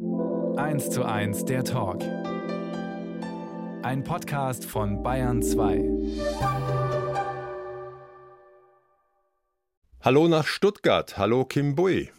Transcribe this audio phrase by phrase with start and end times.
[0.00, 2.02] 1 zu 1 der Talk.
[3.82, 5.84] Ein Podcast von Bayern 2.
[10.00, 11.18] Hallo nach Stuttgart.
[11.18, 12.10] Hallo Kim Bui.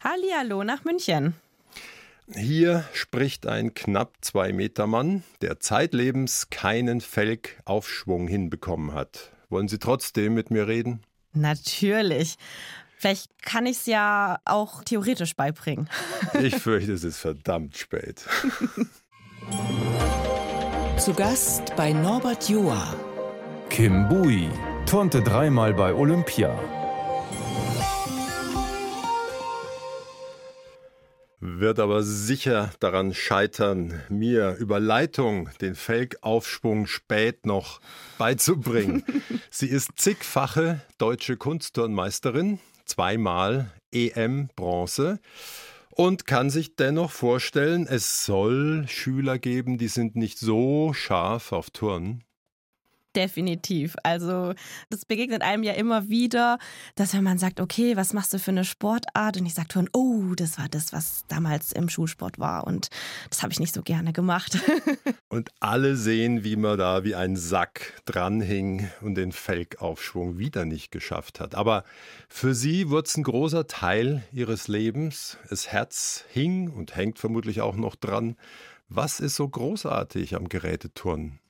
[0.00, 1.34] Hallo nach München.
[2.36, 9.32] Hier spricht ein knapp zwei Meter Mann, der zeitlebens keinen Felgaufschwung hinbekommen hat.
[9.48, 11.02] Wollen Sie trotzdem mit mir reden?
[11.32, 12.36] Natürlich.
[12.98, 15.88] Vielleicht kann ich es ja auch theoretisch beibringen.
[16.42, 18.24] Ich fürchte, es ist verdammt spät.
[20.98, 22.94] Zu Gast bei Norbert Joa.
[23.70, 24.50] Kim Bui
[24.84, 26.58] turnte dreimal bei Olympia.
[31.40, 37.80] Wird aber sicher daran scheitern, mir über Leitung den Felgaufschwung spät noch
[38.18, 39.04] beizubringen.
[39.50, 45.20] Sie ist zigfache deutsche Kunstturnmeisterin, zweimal EM Bronze
[45.90, 51.70] und kann sich dennoch vorstellen, es soll Schüler geben, die sind nicht so scharf auf
[51.70, 52.24] Turnen.
[53.16, 53.96] Definitiv.
[54.02, 54.52] Also
[54.90, 56.58] das begegnet einem ja immer wieder,
[56.94, 59.38] dass wenn man sagt, okay, was machst du für eine Sportart?
[59.38, 62.66] Und ich sage Turnen, oh, das war das, was damals im Schulsport war.
[62.66, 62.88] Und
[63.30, 64.58] das habe ich nicht so gerne gemacht.
[65.28, 70.90] und alle sehen, wie man da wie ein Sack dranhing und den Felgaufschwung wieder nicht
[70.90, 71.54] geschafft hat.
[71.54, 71.84] Aber
[72.28, 75.38] für sie wurde es ein großer Teil ihres Lebens.
[75.48, 78.36] Das Herz hing und hängt vermutlich auch noch dran.
[78.90, 81.40] Was ist so großartig am Geräteturnen?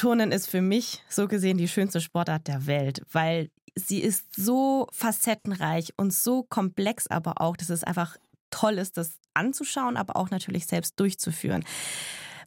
[0.00, 4.86] Turnen ist für mich so gesehen die schönste Sportart der Welt, weil sie ist so
[4.92, 8.16] facettenreich und so komplex, aber auch, dass es einfach
[8.48, 11.66] toll ist, das anzuschauen, aber auch natürlich selbst durchzuführen.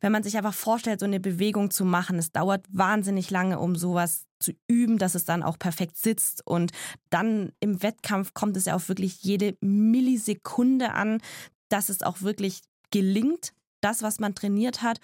[0.01, 3.75] Wenn man sich einfach vorstellt, so eine Bewegung zu machen, es dauert wahnsinnig lange, um
[3.75, 6.41] sowas zu üben, dass es dann auch perfekt sitzt.
[6.47, 6.71] Und
[7.11, 11.21] dann im Wettkampf kommt es ja auch wirklich jede Millisekunde an,
[11.69, 14.99] dass es auch wirklich gelingt, das, was man trainiert hat.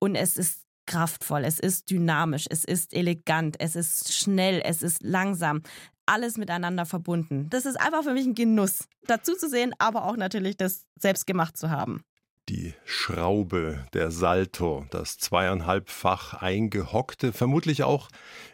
[0.00, 5.02] Und es ist kraftvoll, es ist dynamisch, es ist elegant, es ist schnell, es ist
[5.02, 5.62] langsam.
[6.06, 7.48] Alles miteinander verbunden.
[7.48, 11.26] Das ist einfach für mich ein Genuss, dazu zu sehen, aber auch natürlich das selbst
[11.26, 12.02] gemacht zu haben.
[12.50, 18.10] Die Schraube, der Salto, das zweieinhalbfach eingehockte, vermutlich auch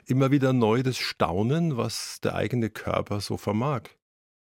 [0.06, 3.82] immer wieder neu das Staunen, was der eigene Körper so vermag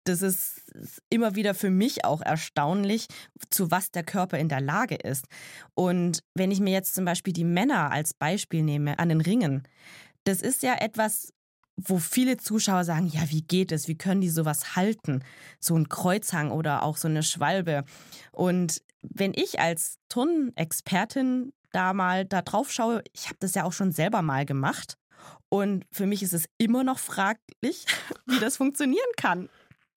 [0.04, 0.62] das ist
[1.10, 3.08] immer wieder für mich auch erstaunlich,
[3.50, 5.26] zu was der Körper in der Lage ist.
[5.74, 9.68] Und wenn ich mir jetzt zum Beispiel die Männer als Beispiel nehme an den Ringen,
[10.24, 11.34] das ist ja etwas,
[11.78, 13.88] wo viele Zuschauer sagen, ja, wie geht es?
[13.88, 15.24] Wie können die sowas halten?
[15.60, 17.86] So ein Kreuzhang oder auch so eine Schwalbe.
[18.32, 23.74] Und wenn ich als Turnexpertin da mal da drauf schaue, ich habe das ja auch
[23.74, 24.98] schon selber mal gemacht.
[25.50, 27.86] Und für mich ist es immer noch fraglich,
[28.26, 29.50] wie das funktionieren kann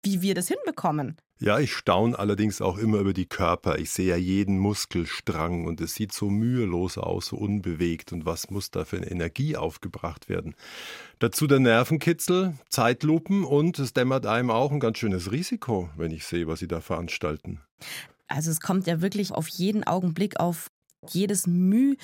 [0.05, 1.17] wie wir das hinbekommen.
[1.41, 3.79] Ja, ich staune allerdings auch immer über die Körper.
[3.79, 8.13] Ich sehe ja jeden Muskelstrang und es sieht so mühelos aus, so unbewegt.
[8.13, 10.55] Und was muss da für eine Energie aufgebracht werden?
[11.19, 16.25] Dazu der Nervenkitzel, Zeitlupen und es dämmert einem auch ein ganz schönes Risiko, wenn ich
[16.25, 17.61] sehe, was Sie da veranstalten.
[18.29, 20.71] Also es kommt ja wirklich auf jeden Augenblick, auf
[21.09, 21.97] jedes Mühe,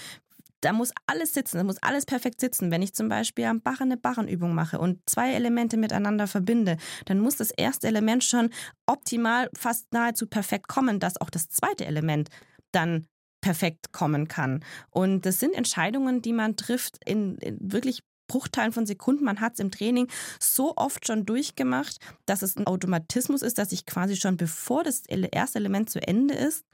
[0.61, 2.71] da muss alles sitzen, da muss alles perfekt sitzen.
[2.71, 6.77] Wenn ich zum Beispiel am Barren eine Barrenübung mache und zwei Elemente miteinander verbinde,
[7.07, 8.51] dann muss das erste Element schon
[8.87, 12.29] optimal, fast nahezu perfekt kommen, dass auch das zweite Element
[12.73, 13.07] dann
[13.41, 14.63] perfekt kommen kann.
[14.91, 19.25] Und das sind Entscheidungen, die man trifft in, in wirklich Bruchteilen von Sekunden.
[19.25, 20.07] Man hat es im Training
[20.39, 25.03] so oft schon durchgemacht, dass es ein Automatismus ist, dass ich quasi schon bevor das
[25.07, 26.65] erste Element zu Ende ist,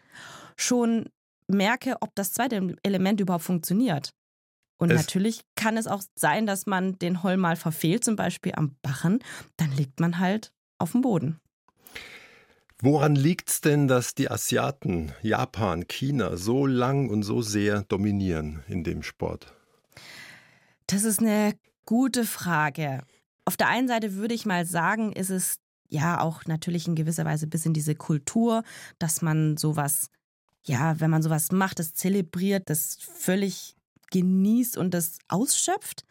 [0.56, 1.08] schon
[1.48, 4.10] merke, ob das zweite Element überhaupt funktioniert.
[4.78, 8.52] Und es natürlich kann es auch sein, dass man den Holl mal verfehlt, zum Beispiel
[8.54, 9.20] am Bachen,
[9.56, 11.40] dann liegt man halt auf dem Boden.
[12.82, 18.62] Woran liegt es denn, dass die Asiaten, Japan, China so lang und so sehr dominieren
[18.68, 19.54] in dem Sport?
[20.86, 21.54] Das ist eine
[21.86, 23.02] gute Frage.
[23.46, 25.56] Auf der einen Seite würde ich mal sagen, ist es
[25.88, 28.62] ja auch natürlich in gewisser Weise bis in diese Kultur,
[28.98, 30.10] dass man sowas
[30.66, 33.76] ja, wenn man sowas macht, das zelebriert, das völlig
[34.10, 36.04] genießt und das ausschöpft.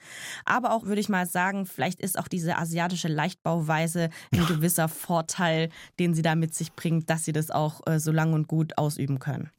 [0.44, 5.70] Aber auch würde ich mal sagen, vielleicht ist auch diese asiatische Leichtbauweise ein gewisser Vorteil,
[6.00, 8.78] den sie da mit sich bringt, dass sie das auch äh, so lang und gut
[8.78, 9.50] ausüben können.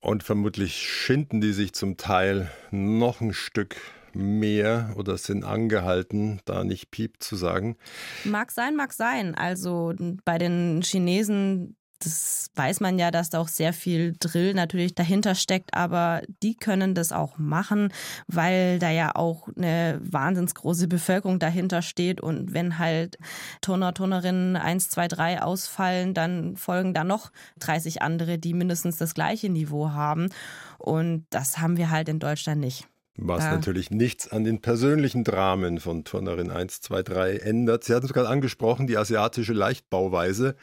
[0.00, 3.76] Und vermutlich schinden die sich zum Teil noch ein Stück
[4.14, 7.76] mehr oder sind angehalten, da nicht Piep zu sagen.
[8.24, 9.34] Mag sein, mag sein.
[9.34, 9.94] Also
[10.24, 15.34] bei den Chinesen das weiß man ja, dass da auch sehr viel Drill natürlich dahinter
[15.34, 17.92] steckt, aber die können das auch machen,
[18.26, 23.18] weil da ja auch eine wahnsinns große Bevölkerung dahinter steht und wenn halt
[23.60, 27.30] Turner, Turnerinnen 1, 2, 3 ausfallen, dann folgen da noch
[27.60, 30.30] 30 andere, die mindestens das gleiche Niveau haben
[30.78, 32.86] und das haben wir halt in Deutschland nicht.
[33.22, 33.52] Was ja.
[33.52, 37.84] natürlich nichts an den persönlichen Dramen von Turnerin 1, 2, 3 ändert.
[37.84, 40.56] Sie hatten es gerade angesprochen, die asiatische Leichtbauweise.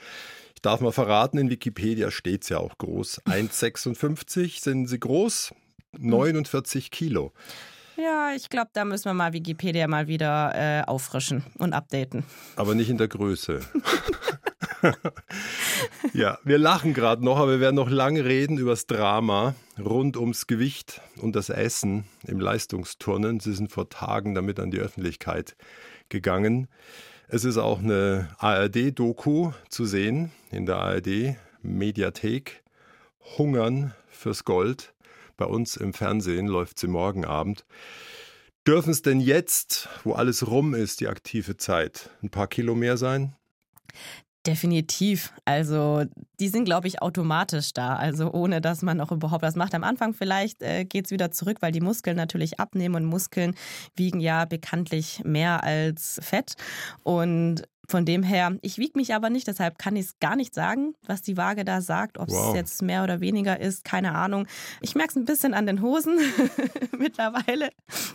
[0.58, 3.22] Ich darf mal verraten, in Wikipedia steht es ja auch groß.
[3.28, 5.54] 1,56 sind sie groß,
[6.00, 7.32] 49 Kilo.
[7.96, 12.24] Ja, ich glaube, da müssen wir mal Wikipedia mal wieder äh, auffrischen und updaten.
[12.56, 13.60] Aber nicht in der Größe.
[16.14, 20.18] ja, wir lachen gerade noch, aber wir werden noch lange reden über das Drama rund
[20.18, 23.40] ums Gewicht und das Essen im Leistungsturnen.
[23.40, 25.56] Sie sind vor Tagen damit an die Öffentlichkeit
[26.10, 26.68] gegangen.
[27.30, 32.64] Es ist auch eine ARD-Doku zu sehen in der ARD-Mediathek.
[33.38, 34.94] Hungern fürs Gold.
[35.36, 37.66] Bei uns im Fernsehen läuft sie morgen Abend.
[38.66, 42.96] Dürfen es denn jetzt, wo alles rum ist, die aktive Zeit, ein paar Kilo mehr
[42.96, 43.36] sein?
[44.48, 45.34] Definitiv.
[45.44, 46.06] Also
[46.40, 47.98] die sind, glaube ich, automatisch da.
[47.98, 49.76] Also ohne, dass man auch überhaupt was macht.
[49.76, 53.56] Am Anfang vielleicht äh, geht es wieder zurück, weil die Muskeln natürlich abnehmen und Muskeln
[53.96, 56.54] wiegen ja bekanntlich mehr als Fett.
[57.04, 60.54] Und von dem her, ich wiege mich aber nicht, deshalb kann ich es gar nicht
[60.54, 62.56] sagen, was die Waage da sagt, ob es wow.
[62.56, 64.48] jetzt mehr oder weniger ist, keine Ahnung.
[64.82, 66.20] Ich merke es ein bisschen an den Hosen
[66.98, 67.70] mittlerweile,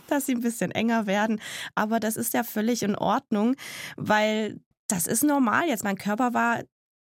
[0.07, 1.39] dass sie ein bisschen enger werden.
[1.75, 3.55] Aber das ist ja völlig in Ordnung,
[3.97, 4.59] weil
[4.93, 5.83] das ist normal jetzt.
[5.83, 6.61] Mein Körper war,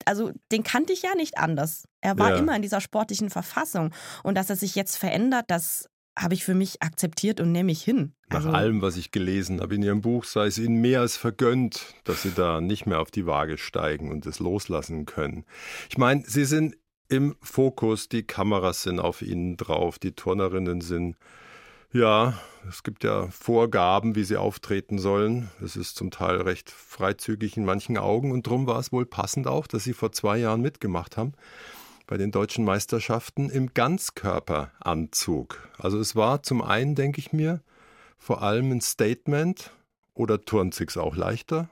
[0.05, 1.85] also den kannte ich ja nicht anders.
[2.01, 2.37] Er war ja.
[2.37, 3.93] immer in dieser sportlichen Verfassung.
[4.23, 7.83] Und dass er sich jetzt verändert, das habe ich für mich akzeptiert und nehme ich
[7.83, 8.13] hin.
[8.29, 11.15] Nach also, allem, was ich gelesen habe in Ihrem Buch, sei es Ihnen mehr als
[11.15, 15.45] vergönnt, dass Sie da nicht mehr auf die Waage steigen und es loslassen können.
[15.89, 16.75] Ich meine, Sie sind
[17.07, 21.15] im Fokus, die Kameras sind auf Ihnen drauf, die Turnerinnen sind
[21.97, 22.33] ja,
[22.69, 25.49] es gibt ja Vorgaben, wie sie auftreten sollen.
[25.63, 29.47] Es ist zum Teil recht freizügig in manchen Augen und darum war es wohl passend
[29.47, 31.33] auch, dass sie vor zwei Jahren mitgemacht haben
[32.05, 35.67] bei den deutschen Meisterschaften im Ganzkörperanzug.
[35.77, 37.61] Also es war zum einen, denke ich mir,
[38.17, 39.71] vor allem ein Statement
[40.13, 41.69] oder turnt sich's auch leichter?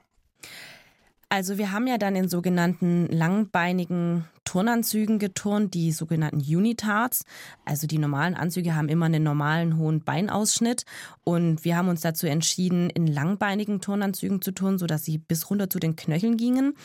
[1.29, 7.25] Also wir haben ja dann in sogenannten langbeinigen Turnanzügen geturnt, die sogenannten Unitards.
[7.65, 10.85] Also die normalen Anzüge haben immer einen normalen hohen Beinausschnitt
[11.23, 15.69] und wir haben uns dazu entschieden, in langbeinigen Turnanzügen zu turnen, sodass sie bis runter
[15.69, 16.75] zu den Knöcheln gingen.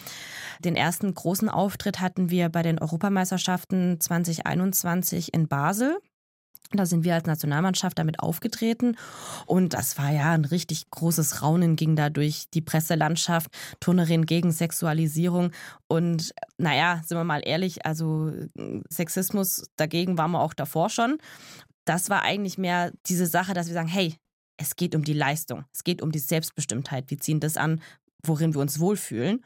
[0.64, 5.98] Den ersten großen Auftritt hatten wir bei den Europameisterschaften 2021 in Basel.
[6.72, 8.96] Da sind wir als Nationalmannschaft damit aufgetreten.
[9.46, 14.52] Und das war ja ein richtig großes Raunen, ging da durch die Presselandschaft, Turnerin gegen
[14.52, 15.50] Sexualisierung.
[15.88, 18.32] Und naja, sind wir mal ehrlich, also
[18.88, 21.18] Sexismus dagegen waren wir auch davor schon.
[21.84, 24.14] Das war eigentlich mehr diese Sache, dass wir sagen, hey,
[24.56, 27.80] es geht um die Leistung, es geht um die Selbstbestimmtheit, wir ziehen das an,
[28.22, 29.44] worin wir uns wohlfühlen.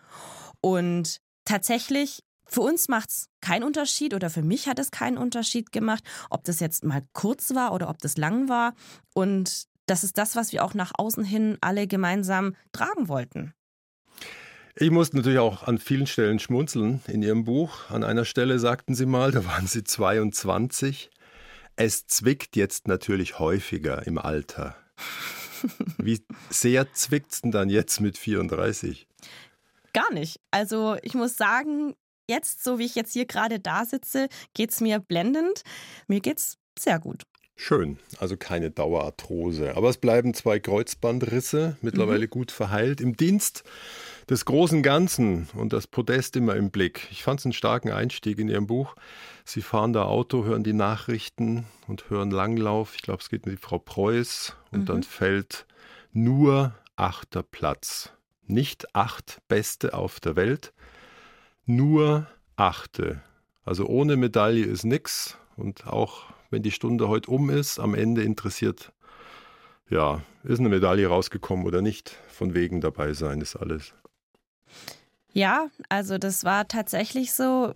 [0.61, 2.23] Und tatsächlich
[2.55, 6.45] für uns macht es keinen Unterschied oder für mich hat es keinen Unterschied gemacht, ob
[6.45, 8.75] das jetzt mal kurz war oder ob das lang war.
[9.13, 13.55] Und das ist das, was wir auch nach außen hin alle gemeinsam tragen wollten.
[14.77, 17.91] Ich musste natürlich auch an vielen Stellen schmunzeln in Ihrem Buch.
[17.91, 21.11] An einer Stelle sagten Sie mal, da waren Sie 22.
[21.75, 24.77] Es zwickt jetzt natürlich häufiger im Alter.
[25.99, 29.09] Wie sehr zwickt es denn dann jetzt mit 34?
[29.93, 30.41] Gar nicht.
[30.53, 31.95] Also ich muss sagen,
[32.29, 35.63] Jetzt, so wie ich jetzt hier gerade da sitze, geht es mir blendend.
[36.07, 37.25] Mir geht's sehr gut.
[37.57, 39.77] Schön, also keine Dauerarthrose.
[39.77, 42.31] Aber es bleiben zwei Kreuzbandrisse, mittlerweile mhm.
[42.31, 43.63] gut verheilt, im Dienst
[44.29, 47.07] des großen Ganzen und das Podest immer im Blick.
[47.13, 48.97] Ich fand es einen starken Einstieg in Ihrem Buch.
[49.45, 52.97] Sie fahren da Auto, hören die Nachrichten und hören Langlauf.
[52.97, 54.87] Ich glaube, es geht mit Frau Preuß und mhm.
[54.87, 55.67] dann fällt
[56.13, 58.11] nur achter Platz.
[58.47, 60.73] Nicht acht Beste auf der Welt,
[61.67, 63.21] nur achte.
[63.65, 65.39] Also ohne Medaille ist nichts.
[65.57, 68.93] Und auch wenn die Stunde heute um ist, am Ende interessiert,
[69.89, 72.17] ja, ist eine Medaille rausgekommen oder nicht.
[72.29, 73.95] Von wegen dabei sein ist alles.
[75.33, 77.73] Ja, also das war tatsächlich so,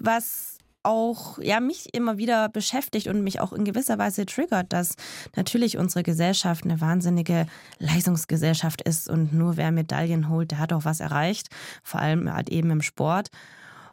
[0.00, 0.57] was
[0.88, 4.96] auch ja mich immer wieder beschäftigt und mich auch in gewisser Weise triggert, dass
[5.36, 7.46] natürlich unsere Gesellschaft eine wahnsinnige
[7.78, 11.48] Leistungsgesellschaft ist und nur wer Medaillen holt, der hat auch was erreicht,
[11.82, 13.28] vor allem halt eben im Sport.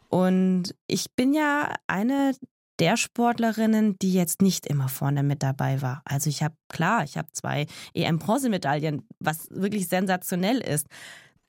[0.08, 2.32] Und ich bin ja eine
[2.78, 6.02] der Sportlerinnen, die jetzt nicht immer vorne mit dabei war.
[6.04, 10.86] Also ich habe klar, ich habe zwei EM-Bronzemedaillen, was wirklich sensationell ist.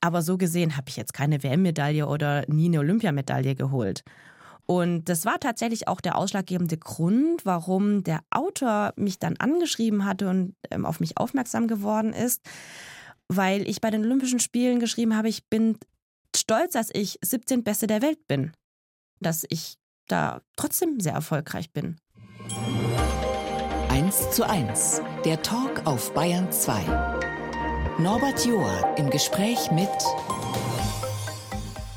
[0.00, 4.04] Aber so gesehen habe ich jetzt keine WM-Medaille oder nie eine Olympiamedaille geholt.
[4.70, 10.28] Und das war tatsächlich auch der ausschlaggebende Grund, warum der Autor mich dann angeschrieben hatte
[10.28, 12.42] und ähm, auf mich aufmerksam geworden ist,
[13.28, 15.78] weil ich bei den Olympischen Spielen geschrieben habe, ich bin
[16.36, 18.52] stolz, dass ich 17 Beste der Welt bin.
[19.20, 21.96] Dass ich da trotzdem sehr erfolgreich bin.
[23.88, 26.84] 1 zu 1, der Talk auf Bayern 2.
[27.98, 29.88] Norbert Joa im Gespräch mit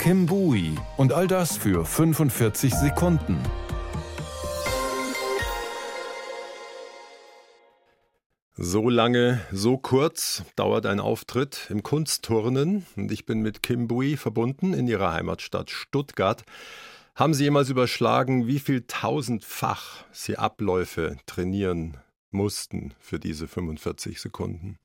[0.01, 3.37] Kim Bui und all das für 45 Sekunden.
[8.57, 14.17] So lange, so kurz dauert ein Auftritt im Kunstturnen und ich bin mit Kim Bui
[14.17, 16.41] verbunden in ihrer Heimatstadt Stuttgart.
[17.13, 21.97] Haben Sie jemals überschlagen, wie viel tausendfach Sie Abläufe trainieren
[22.31, 24.79] mussten für diese 45 Sekunden?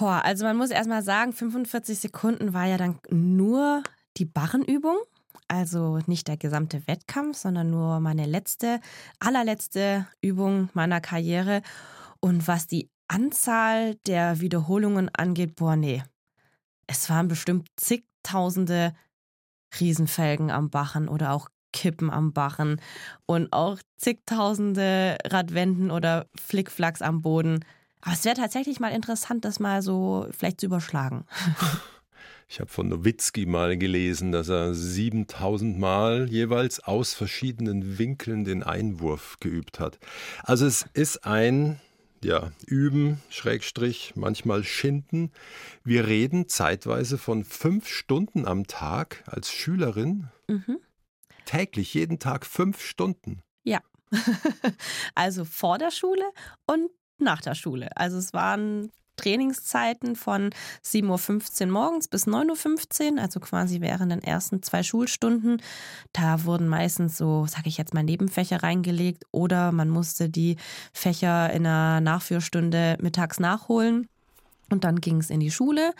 [0.00, 3.82] Boah, also man muss erstmal sagen, 45 Sekunden war ja dann nur
[4.16, 4.96] die Barrenübung.
[5.46, 8.80] Also nicht der gesamte Wettkampf, sondern nur meine letzte,
[9.18, 11.60] allerletzte Übung meiner Karriere.
[12.18, 16.02] Und was die Anzahl der Wiederholungen angeht, boah, nee.
[16.86, 18.94] Es waren bestimmt zigtausende
[19.78, 22.80] Riesenfelgen am Bachen oder auch Kippen am Bachen
[23.26, 27.62] und auch zigtausende Radwenden oder Flickflacks am Boden.
[28.02, 31.24] Aber es wäre tatsächlich mal interessant, das mal so vielleicht zu überschlagen.
[32.52, 38.64] Ich habe von Nowitzki mal gelesen, dass er 7000 Mal jeweils aus verschiedenen Winkeln den
[38.64, 40.00] Einwurf geübt hat.
[40.42, 41.80] Also es ist ein
[42.24, 45.30] ja, üben, Schrägstrich, manchmal schinden.
[45.84, 50.28] Wir reden zeitweise von fünf Stunden am Tag als Schülerin.
[50.48, 50.80] Mhm.
[51.44, 53.42] Täglich, jeden Tag fünf Stunden.
[53.62, 53.80] Ja.
[55.14, 56.24] also vor der Schule
[56.66, 56.90] und
[57.20, 57.96] nach der Schule.
[57.96, 60.50] Also es waren Trainingszeiten von
[60.84, 65.60] 7.15 Uhr morgens bis 9.15 Uhr, also quasi während den ersten zwei Schulstunden.
[66.12, 70.56] Da wurden meistens so, sage ich jetzt mal, Nebenfächer reingelegt oder man musste die
[70.92, 74.08] Fächer in einer Nachführstunde mittags nachholen.
[74.70, 75.92] Und dann ging es in die Schule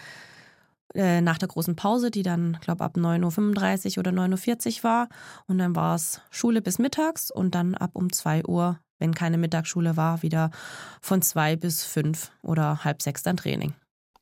[0.95, 5.09] äh, nach der großen Pause, die dann, glaube ab 9.35 Uhr oder 9.40 Uhr war.
[5.47, 9.38] Und dann war es Schule bis mittags und dann ab um 2 Uhr wenn keine
[9.38, 10.52] Mittagsschule war, wieder
[11.00, 13.75] von zwei bis fünf oder halb sechs dann Training.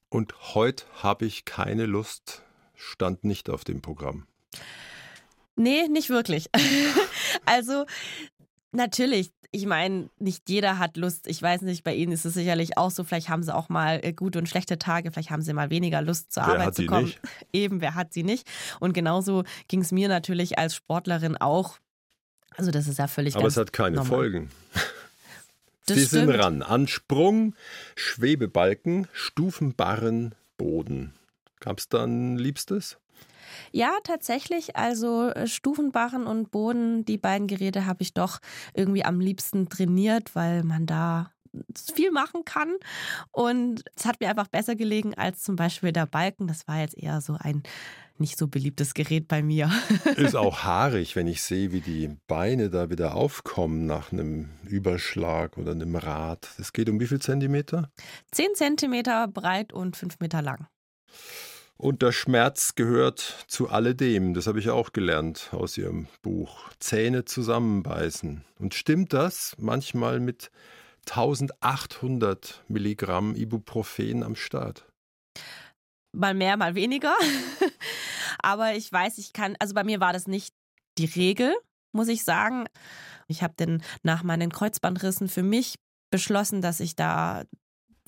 [0.08, 2.42] Und heute habe ich keine Lust,
[2.74, 4.26] stand nicht auf dem Programm.
[5.56, 6.48] Nee, nicht wirklich.
[7.44, 7.84] also
[8.72, 11.26] natürlich, ich meine, nicht jeder hat Lust.
[11.26, 13.02] Ich weiß nicht, bei Ihnen ist es sicherlich auch so.
[13.02, 15.10] Vielleicht haben Sie auch mal äh, gute und schlechte Tage.
[15.10, 17.06] Vielleicht haben Sie mal weniger Lust zur wer Arbeit zu kommen.
[17.06, 17.20] Nicht?
[17.52, 18.46] Eben, wer hat sie nicht?
[18.78, 21.78] Und genauso ging es mir natürlich als Sportlerin auch.
[22.58, 24.10] Also das ist ja völlig Aber es hat keine normal.
[24.10, 24.50] Folgen.
[25.86, 26.32] Das Sie stimmt.
[26.32, 26.62] sind ran.
[26.62, 27.54] An Sprung,
[27.96, 31.14] Schwebebalken, Stufenbarren, Boden.
[31.60, 32.98] Gab es da ein Liebstes?
[33.72, 34.76] Ja, tatsächlich.
[34.76, 38.40] Also äh, Stufenbarren und Boden, die beiden Geräte habe ich doch
[38.74, 41.32] irgendwie am liebsten trainiert, weil man da
[41.94, 42.74] viel machen kann.
[43.30, 46.48] Und es hat mir einfach besser gelegen als zum Beispiel der Balken.
[46.48, 47.62] Das war jetzt eher so ein
[48.20, 49.70] nicht so beliebtes Gerät bei mir.
[50.16, 55.56] Ist auch haarig, wenn ich sehe, wie die Beine da wieder aufkommen nach einem Überschlag
[55.58, 56.48] oder einem Rad.
[56.58, 57.90] Es geht um wie viel Zentimeter?
[58.32, 60.66] Zehn Zentimeter breit und fünf Meter lang.
[61.76, 64.34] Und der Schmerz gehört zu alledem.
[64.34, 66.70] Das habe ich auch gelernt aus Ihrem Buch.
[66.80, 68.44] Zähne zusammenbeißen.
[68.58, 70.50] Und stimmt das manchmal mit
[71.08, 74.86] 1800 Milligramm Ibuprofen am Start?
[76.12, 77.14] Mal mehr, mal weniger.
[78.38, 80.54] Aber ich weiß, ich kann, also bei mir war das nicht
[80.96, 81.54] die Regel,
[81.92, 82.66] muss ich sagen.
[83.26, 85.76] Ich habe dann nach meinen Kreuzbandrissen für mich
[86.10, 87.44] beschlossen, dass ich da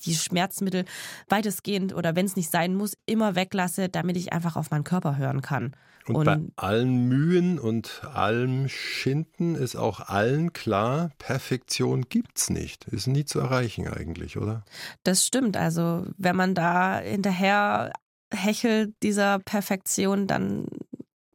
[0.05, 0.85] die Schmerzmittel
[1.29, 5.17] weitestgehend oder wenn es nicht sein muss, immer weglasse, damit ich einfach auf meinen Körper
[5.17, 5.77] hören kann.
[6.07, 12.51] Und, und, bei allen Mühen und allem Schinden ist auch allen klar, Perfektion gibt es
[12.51, 12.87] nicht.
[12.89, 14.65] Ist nie zu erreichen eigentlich, oder?
[15.05, 15.57] Das stimmt.
[15.57, 17.93] Also wenn man da hinterher
[18.33, 20.67] hechelt dieser Perfektion, dann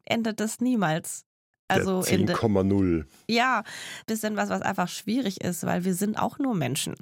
[0.04, 1.24] endet das niemals.
[1.68, 3.04] Also 10,0.
[3.28, 3.64] Ja,
[4.06, 6.94] bisschen was, was einfach schwierig ist, weil wir sind auch nur Menschen.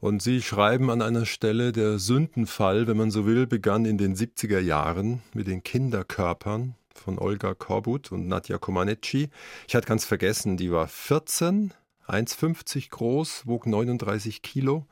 [0.00, 4.14] Und Sie schreiben an einer Stelle, der Sündenfall, wenn man so will, begann in den
[4.14, 9.28] 70er Jahren mit den Kinderkörpern von Olga Korbut und Nadja Komaneci.
[9.66, 11.72] Ich hatte ganz vergessen, die war 14,
[12.06, 14.86] 1,50 groß, wog 39 Kilo,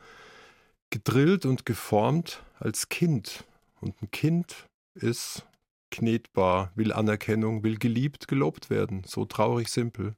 [0.90, 3.44] gedrillt und geformt als Kind.
[3.80, 5.46] Und ein Kind ist
[5.90, 9.02] knetbar, will Anerkennung, will geliebt, gelobt werden.
[9.06, 10.14] So traurig simpel.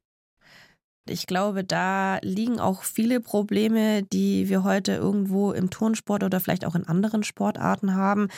[1.10, 6.64] Ich glaube, da liegen auch viele Probleme, die wir heute irgendwo im Turnsport oder vielleicht
[6.64, 8.28] auch in anderen Sportarten haben,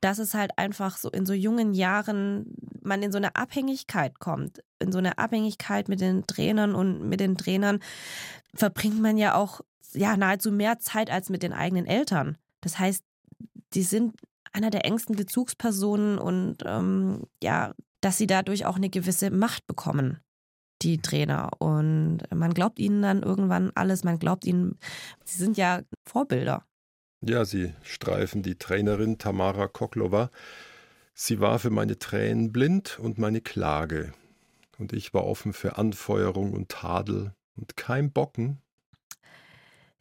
[0.00, 4.62] dass es halt einfach so in so jungen Jahren man in so eine Abhängigkeit kommt,
[4.78, 7.80] in so eine Abhängigkeit mit den Trainern und mit den Trainern
[8.54, 9.60] verbringt man ja auch
[9.92, 12.38] ja nahezu mehr Zeit als mit den eigenen Eltern.
[12.60, 13.04] Das heißt,
[13.74, 14.16] die sind
[14.52, 20.20] einer der engsten Bezugspersonen und ähm, ja, dass sie dadurch auch eine gewisse Macht bekommen,
[20.82, 21.50] die Trainer.
[21.58, 24.78] Und man glaubt ihnen dann irgendwann alles, man glaubt ihnen,
[25.24, 26.64] sie sind ja Vorbilder.
[27.22, 30.30] Ja, sie streifen die Trainerin Tamara Koklova.
[31.12, 34.12] Sie war für meine Tränen blind und meine Klage.
[34.78, 38.62] Und ich war offen für Anfeuerung und Tadel und kein Bocken.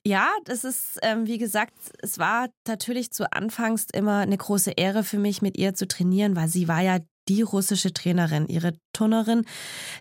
[0.05, 5.03] Ja, das ist, ähm, wie gesagt, es war natürlich zu Anfangs immer eine große Ehre
[5.03, 9.45] für mich, mit ihr zu trainieren, weil sie war ja die russische Trainerin, ihre Turnerin,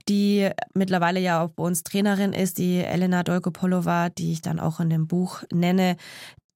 [0.08, 4.80] die mittlerweile ja auch bei uns Trainerin ist, die Elena Dolgopolova, die ich dann auch
[4.80, 5.96] in dem Buch nenne,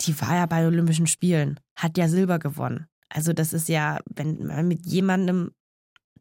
[0.01, 2.87] die war ja bei Olympischen Spielen, hat ja Silber gewonnen.
[3.09, 5.53] Also das ist ja, wenn man mit jemandem,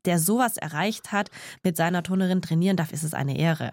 [0.05, 1.29] der sowas erreicht hat,
[1.63, 3.71] mit seiner Turnerin trainieren darf, ist es eine Ehre.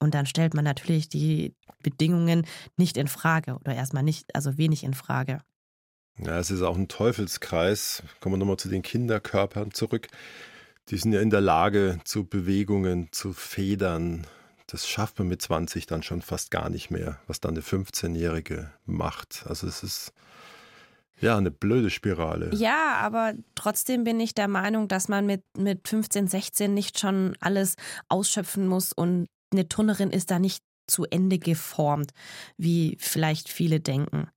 [0.00, 2.46] Und dann stellt man natürlich die Bedingungen
[2.76, 5.40] nicht in Frage oder erstmal nicht, also wenig in Frage.
[6.24, 8.02] Ja, es ist auch ein Teufelskreis.
[8.20, 10.08] Kommen wir nochmal zu den Kinderkörpern zurück.
[10.88, 14.26] Die sind ja in der Lage zu Bewegungen, zu Federn.
[14.66, 18.70] Das schafft man mit 20 dann schon fast gar nicht mehr, was dann eine 15-Jährige
[18.84, 19.44] macht.
[19.46, 20.12] Also es ist
[21.20, 22.54] ja, eine blöde Spirale.
[22.54, 27.36] Ja, aber trotzdem bin ich der Meinung, dass man mit, mit 15, 16 nicht schon
[27.40, 27.74] alles
[28.08, 32.12] ausschöpfen muss und eine Turnerin ist da nicht zu Ende geformt,
[32.56, 34.28] wie vielleicht viele denken.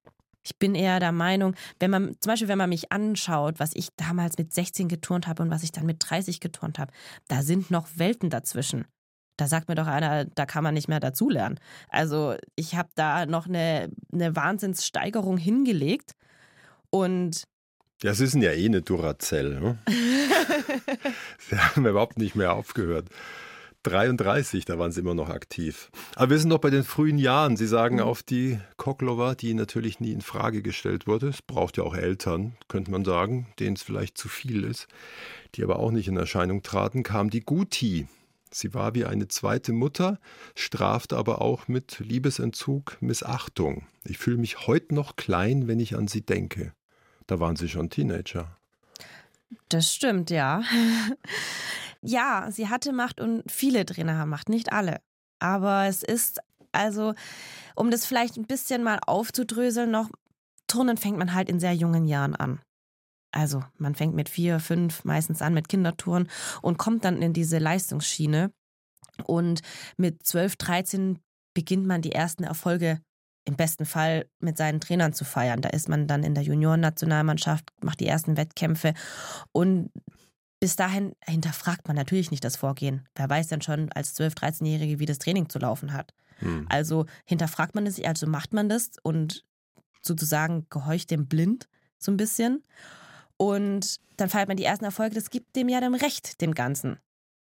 [0.43, 3.89] Ich bin eher der Meinung, wenn man, zum Beispiel, wenn man mich anschaut, was ich
[3.95, 6.91] damals mit 16 geturnt habe und was ich dann mit 30 geturnt habe,
[7.27, 8.85] da sind noch Welten dazwischen.
[9.37, 11.59] Da sagt mir doch einer, da kann man nicht mehr dazulernen.
[11.89, 16.13] Also ich habe da noch eine, eine Wahnsinnssteigerung hingelegt
[16.89, 17.43] und
[18.03, 19.59] ja, sie sind ja eh eine Duracell.
[19.59, 19.77] Ne?
[21.37, 23.09] sie haben überhaupt nicht mehr aufgehört.
[23.83, 25.89] 33, da waren sie immer noch aktiv.
[26.15, 27.57] Aber wir sind noch bei den frühen Jahren.
[27.57, 28.01] Sie sagen mhm.
[28.03, 31.27] auf die Koklova, die natürlich nie in Frage gestellt wurde.
[31.27, 34.87] Es braucht ja auch Eltern, könnte man sagen, denen es vielleicht zu viel ist,
[35.53, 38.07] die aber auch nicht in Erscheinung traten, kam die Guti.
[38.49, 40.19] Sie war wie eine zweite Mutter,
[40.55, 43.85] strafte aber auch mit Liebesentzug Missachtung.
[44.03, 46.73] Ich fühle mich heute noch klein, wenn ich an sie denke.
[47.27, 48.57] Da waren Sie schon Teenager.
[49.69, 50.63] Das stimmt, ja.
[52.01, 55.01] ja, sie hatte Macht und viele Trainer haben Macht, nicht alle.
[55.37, 56.39] Aber es ist
[56.71, 57.13] also,
[57.75, 60.09] um das vielleicht ein bisschen mal aufzudröseln, noch,
[60.67, 62.61] Turnen fängt man halt in sehr jungen Jahren an.
[63.31, 66.29] Also man fängt mit vier, fünf meistens an mit Kindertouren
[66.61, 68.51] und kommt dann in diese Leistungsschiene.
[69.25, 69.61] Und
[69.97, 71.19] mit 12, 13
[71.53, 73.01] beginnt man die ersten Erfolge
[73.45, 75.61] im besten Fall mit seinen Trainern zu feiern.
[75.61, 78.93] Da ist man dann in der Juniorennationalmannschaft, macht die ersten Wettkämpfe
[79.51, 79.89] und
[80.59, 83.07] bis dahin hinterfragt man natürlich nicht das Vorgehen.
[83.15, 86.13] Wer weiß denn schon als 12-, 13-Jährige, wie das Training zu laufen hat.
[86.41, 86.65] Hm.
[86.69, 89.43] Also hinterfragt man es, also macht man das und
[90.01, 92.63] sozusagen gehorcht dem blind so ein bisschen.
[93.37, 96.99] Und dann feiert man die ersten Erfolge, das gibt dem ja dann Recht, dem Ganzen.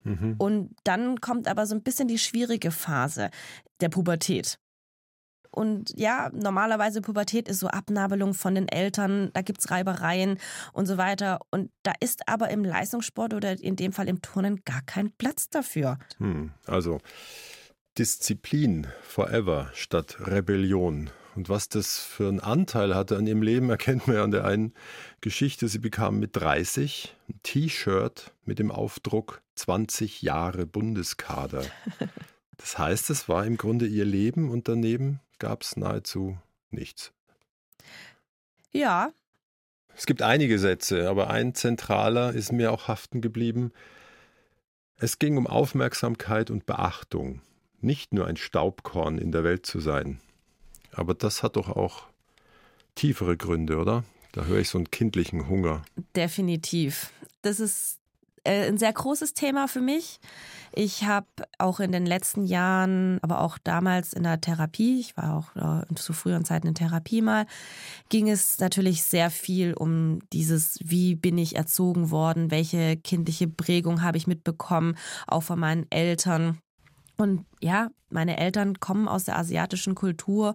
[0.03, 0.37] Mhm.
[0.38, 3.31] Und dann kommt aber so ein bisschen die schwierige Phase
[3.81, 4.59] der Pubertät.
[5.51, 10.38] Und ja, normalerweise Pubertät ist so Abnabelung von den Eltern, da gibt es Reibereien
[10.73, 11.40] und so weiter.
[11.51, 15.49] Und da ist aber im Leistungssport oder in dem Fall im Turnen gar kein Platz
[15.51, 15.99] dafür.
[16.18, 16.99] Hm, also
[17.99, 21.11] Disziplin forever statt Rebellion.
[21.37, 24.45] Und was das für einen Anteil hatte an ihrem Leben, erkennt man ja an der
[24.45, 24.75] einen
[25.21, 25.69] Geschichte.
[25.69, 31.65] Sie bekam mit 30 ein T-Shirt mit dem Aufdruck 20 Jahre Bundeskader.
[32.57, 36.39] Das heißt, es war im Grunde ihr Leben und daneben gab es nahezu
[36.71, 37.13] nichts.
[38.73, 39.13] Ja.
[39.97, 43.73] Es gibt einige Sätze, aber ein zentraler ist mir auch haften geblieben.
[44.97, 47.41] Es ging um Aufmerksamkeit und Beachtung,
[47.85, 50.20] nicht nur ein Staubkorn in der Welt zu sein.
[50.92, 52.05] Aber das hat doch auch
[52.94, 54.05] tiefere Gründe, oder?
[54.33, 55.83] Da höre ich so einen kindlichen Hunger.
[56.16, 57.12] Definitiv.
[57.42, 57.99] Das ist
[58.44, 60.20] äh, ein sehr großes Thema für mich.
[60.73, 61.27] Ich habe
[61.59, 65.94] auch in den letzten Jahren, aber auch damals in der Therapie, ich war auch äh,
[65.94, 67.47] zu früheren Zeiten in Therapie mal,
[68.09, 74.03] ging es natürlich sehr viel um dieses, wie bin ich erzogen worden, welche kindliche Prägung
[74.03, 74.97] habe ich mitbekommen,
[75.29, 76.59] auch von meinen Eltern.
[77.16, 80.55] Und ja, meine Eltern kommen aus der asiatischen Kultur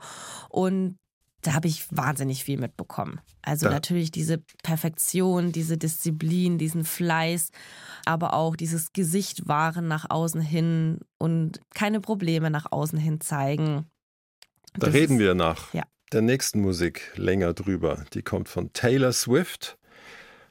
[0.49, 0.97] und
[1.41, 3.21] da habe ich wahnsinnig viel mitbekommen.
[3.41, 3.71] Also ja.
[3.71, 7.51] natürlich diese Perfektion, diese Disziplin, diesen Fleiß,
[8.05, 13.85] aber auch dieses Gesicht wahren nach außen hin und keine Probleme nach außen hin zeigen.
[14.73, 15.83] Da das reden wir nach ja.
[16.11, 18.03] der nächsten Musik länger drüber.
[18.13, 19.77] Die kommt von Taylor Swift,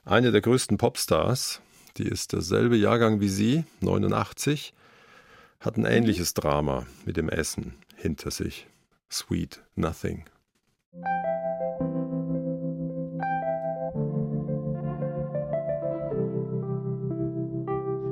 [0.04, 1.60] eine der größten Popstars.
[1.98, 4.72] Die ist derselbe Jahrgang wie Sie, 89,
[5.60, 8.66] hat ein ähnliches Drama mit dem Essen hinter sich.
[9.10, 10.24] Sweet Nothing.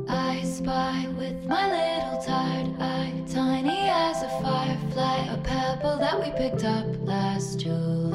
[0.09, 6.31] I spy with my little tired eye, tiny as a firefly, a pebble that we
[6.33, 8.06] picked up last July.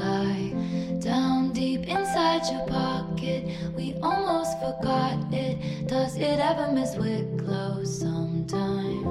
[2.31, 5.87] Inside your pocket, we almost forgot it.
[5.87, 9.03] Does it ever miss Wicklow sometimes?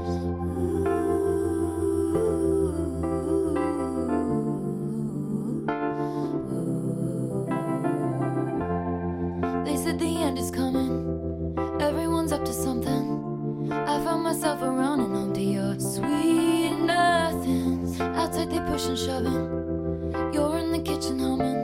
[9.67, 11.55] They said the end is coming.
[11.79, 13.71] Everyone's up to something.
[13.71, 18.01] I found myself around and onto your sweet nothings.
[18.01, 20.33] Outside they push and shoving.
[20.33, 21.60] You're in the kitchen humming.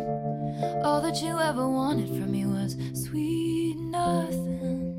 [0.86, 4.94] All that you ever wanted from me was sweet nothing.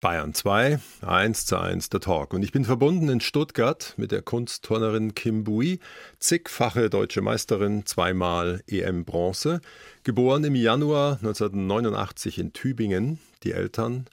[0.00, 2.32] Bayern 2, 1 zu 1 der Talk.
[2.32, 5.78] Und ich bin verbunden in Stuttgart mit der Kunstturnerin Kim Bui,
[6.18, 9.60] zigfache deutsche Meisterin, zweimal EM-Bronze,
[10.04, 13.18] geboren im Januar 1989 in Tübingen.
[13.42, 14.06] Die Eltern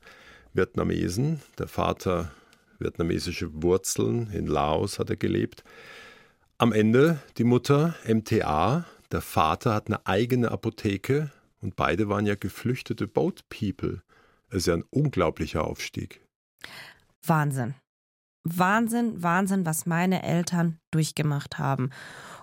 [0.54, 2.32] Vietnamesen, der Vater
[2.80, 5.64] vietnamesische Wurzeln, in Laos hat er gelebt.
[6.58, 11.32] Am Ende die Mutter MTA, der Vater hat eine eigene Apotheke
[11.62, 14.02] und beide waren ja geflüchtete Boat People.
[14.50, 16.22] Es ist ja ein unglaublicher Aufstieg.
[17.26, 17.76] Wahnsinn.
[18.44, 21.92] Wahnsinn, Wahnsinn, was meine Eltern durchgemacht haben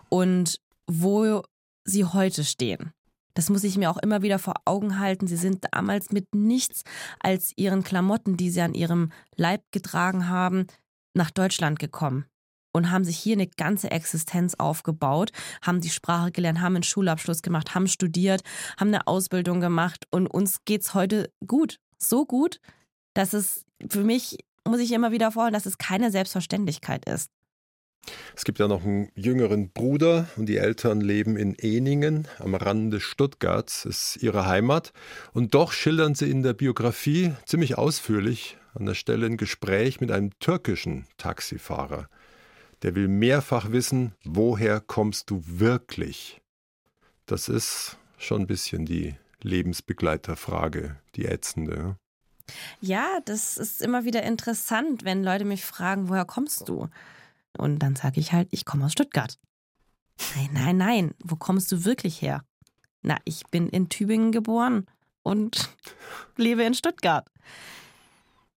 [0.08, 1.42] und wo
[1.84, 2.92] sie heute stehen.
[3.40, 5.26] Das muss ich mir auch immer wieder vor Augen halten.
[5.26, 6.82] Sie sind damals mit nichts
[7.20, 10.66] als ihren Klamotten, die sie an ihrem Leib getragen haben,
[11.14, 12.26] nach Deutschland gekommen
[12.74, 17.40] und haben sich hier eine ganze Existenz aufgebaut, haben die Sprache gelernt, haben einen Schulabschluss
[17.40, 18.42] gemacht, haben studiert,
[18.78, 21.80] haben eine Ausbildung gemacht und uns geht's heute gut.
[21.96, 22.60] So gut,
[23.14, 24.36] dass es für mich,
[24.68, 27.30] muss ich immer wieder vorstellen, dass es keine Selbstverständlichkeit ist.
[28.34, 33.00] Es gibt ja noch einen jüngeren Bruder und die Eltern leben in Eningen am Rande
[33.00, 34.92] Stuttgarts, ist ihre Heimat.
[35.32, 40.10] Und doch schildern sie in der Biografie ziemlich ausführlich an der Stelle ein Gespräch mit
[40.10, 42.08] einem türkischen Taxifahrer.
[42.82, 46.40] Der will mehrfach wissen, woher kommst du wirklich?
[47.26, 51.96] Das ist schon ein bisschen die Lebensbegleiterfrage, die ätzende.
[52.80, 56.88] Ja, das ist immer wieder interessant, wenn Leute mich fragen, woher kommst du?
[57.58, 59.38] Und dann sage ich halt, ich komme aus Stuttgart.
[60.36, 62.42] Nein, nein, nein, wo kommst du wirklich her?
[63.02, 64.86] Na, ich bin in Tübingen geboren
[65.22, 65.70] und
[66.36, 67.26] lebe in Stuttgart.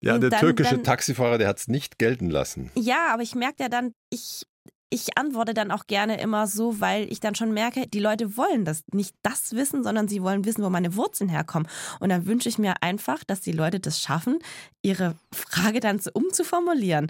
[0.01, 2.71] Ja, der dann- türkische dann- Taxifahrer, der hat es nicht gelten lassen.
[2.75, 4.45] Ja, aber ich merke ja dann, ich,
[4.89, 8.65] ich antworte dann auch gerne immer so, weil ich dann schon merke, die Leute wollen
[8.65, 11.69] das nicht das wissen, sondern sie wollen wissen, wo meine Wurzeln herkommen.
[12.01, 14.39] Und dann wünsche ich mir einfach, dass die Leute das schaffen,
[14.81, 17.09] ihre Frage dann so umzuformulieren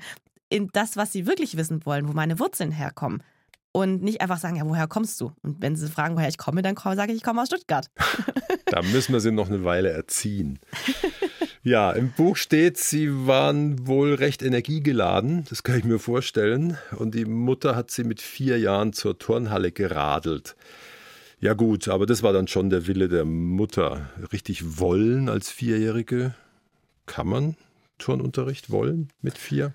[0.53, 3.23] in das, was sie wirklich wissen wollen, wo meine Wurzeln herkommen.
[3.71, 5.31] Und nicht einfach sagen, ja, woher kommst du?
[5.41, 7.89] Und wenn sie fragen, woher ich komme, dann sage ich, ich komme aus Stuttgart.
[8.67, 10.57] Da müssen wir sie noch eine Weile erziehen.
[11.61, 16.77] Ja, im Buch steht, sie waren wohl recht energiegeladen, das kann ich mir vorstellen.
[16.97, 20.55] Und die Mutter hat sie mit vier Jahren zur Turnhalle geradelt.
[21.39, 24.09] Ja gut, aber das war dann schon der Wille der Mutter.
[24.31, 26.33] Richtig wollen als Vierjährige?
[27.05, 27.57] Kann man
[27.99, 29.73] Turnunterricht wollen mit vier?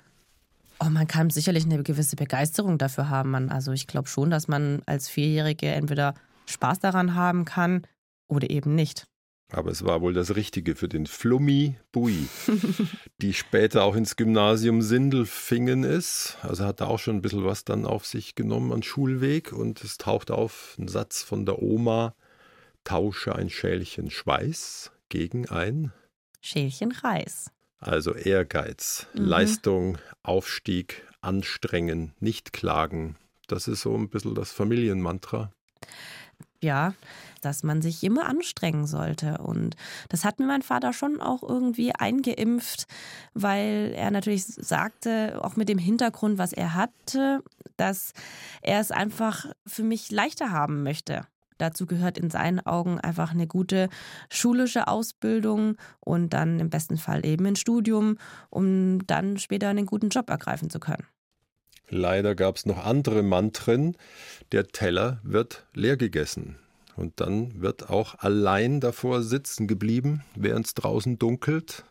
[0.81, 3.31] Oh, man kann sicherlich eine gewisse Begeisterung dafür haben.
[3.31, 6.15] Man, also ich glaube schon, dass man als Vierjährige entweder
[6.47, 7.83] Spaß daran haben kann
[8.29, 9.07] oder eben nicht.
[9.51, 12.29] Aber es war wohl das Richtige für den Flummi Bui,
[13.23, 16.37] die später auch ins Gymnasium Sindelfingen ist.
[16.43, 19.53] Also hat da auch schon ein bisschen was dann auf sich genommen an Schulweg.
[19.53, 22.15] Und es taucht auf ein Satz von der Oma,
[22.85, 25.93] tausche ein Schälchen Schweiß gegen ein.
[26.43, 27.51] Schälchen Reis.
[27.81, 33.17] Also Ehrgeiz, Leistung, Aufstieg, anstrengen, nicht klagen.
[33.47, 35.51] Das ist so ein bisschen das Familienmantra.
[36.61, 36.95] Ja,
[37.41, 39.39] dass man sich immer anstrengen sollte.
[39.39, 39.77] Und
[40.09, 42.87] das hat mir mein Vater schon auch irgendwie eingeimpft,
[43.33, 47.45] weil er natürlich sagte, auch mit dem Hintergrund, was er hatte,
[47.77, 48.13] dass
[48.61, 51.27] er es einfach für mich leichter haben möchte.
[51.59, 53.89] Dazu gehört in seinen Augen einfach eine gute
[54.31, 58.17] schulische Ausbildung und dann im besten Fall eben ein Studium,
[58.51, 61.05] um dann später einen guten Job ergreifen zu können.
[61.91, 63.97] Leider gab es noch andere Mantren.
[64.53, 66.59] Der Teller wird leer gegessen.
[66.97, 71.85] Und dann wird auch allein davor sitzen geblieben, während es draußen dunkelt,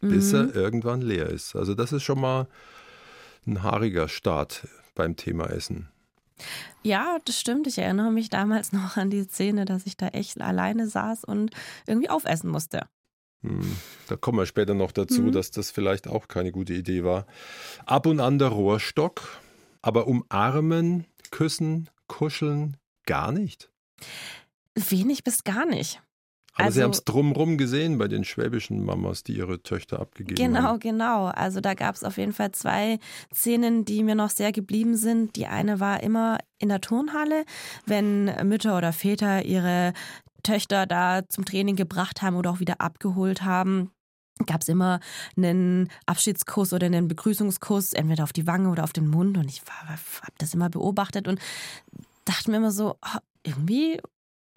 [0.00, 1.54] bis er irgendwann leer ist.
[1.56, 2.48] Also das ist schon mal
[3.46, 5.88] ein haariger Start beim Thema Essen.
[6.82, 7.66] Ja, das stimmt.
[7.66, 11.50] Ich erinnere mich damals noch an die Szene, dass ich da echt alleine saß und
[11.86, 12.86] irgendwie aufessen musste.
[13.42, 13.76] Hm,
[14.08, 15.32] Da kommen wir später noch dazu, Mhm.
[15.32, 17.26] dass das vielleicht auch keine gute Idee war.
[17.84, 19.40] Ab und an der Rohrstock,
[19.82, 23.70] aber umarmen, küssen, kuscheln gar nicht.
[24.74, 26.02] Wenig bis gar nicht.
[26.56, 30.36] Aber Sie Also- haben es drumrum gesehen bei den schwäbischen Mamas, die ihre Töchter abgegeben
[30.36, 30.80] Genau, haben.
[30.80, 31.26] genau.
[31.26, 32.98] Also da gab es auf jeden Fall zwei
[33.34, 35.36] Szenen, die mir noch sehr geblieben sind.
[35.36, 37.44] Die eine war immer in der Turnhalle,
[37.84, 39.92] wenn Mütter oder Väter ihre
[40.42, 43.90] Töchter da zum Training gebracht haben oder auch wieder abgeholt haben.
[44.46, 45.00] Gab es immer
[45.36, 49.36] einen Abschiedskuss oder einen Begrüßungskuss, entweder auf die Wange oder auf den Mund.
[49.38, 51.40] Und ich habe das immer beobachtet und
[52.26, 54.00] dachte mir immer so, ah, irgendwie,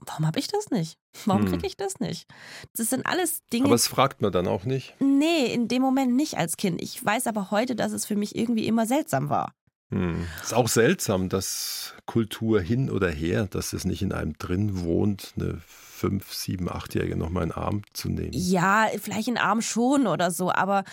[0.05, 0.97] warum habe ich das nicht?
[1.25, 1.49] Warum Hm.
[1.51, 2.27] kriege ich das nicht?
[2.75, 4.95] Das sind alles Dinge, Aber es fragt man dann auch nicht.
[4.99, 6.81] Nee, in dem Moment nicht als Kind.
[6.81, 9.53] Ich weiß aber heute, dass es für mich irgendwie immer seltsam war.
[9.91, 10.27] Hm.
[10.43, 15.33] Ist auch seltsam, dass Kultur hin oder her, dass es nicht in einem drin wohnt,
[15.35, 18.31] eine fünf, sieben, achtjährige nochmal in den Arm zu nehmen.
[18.33, 20.83] Ja, vielleicht in Arm schon oder so, aber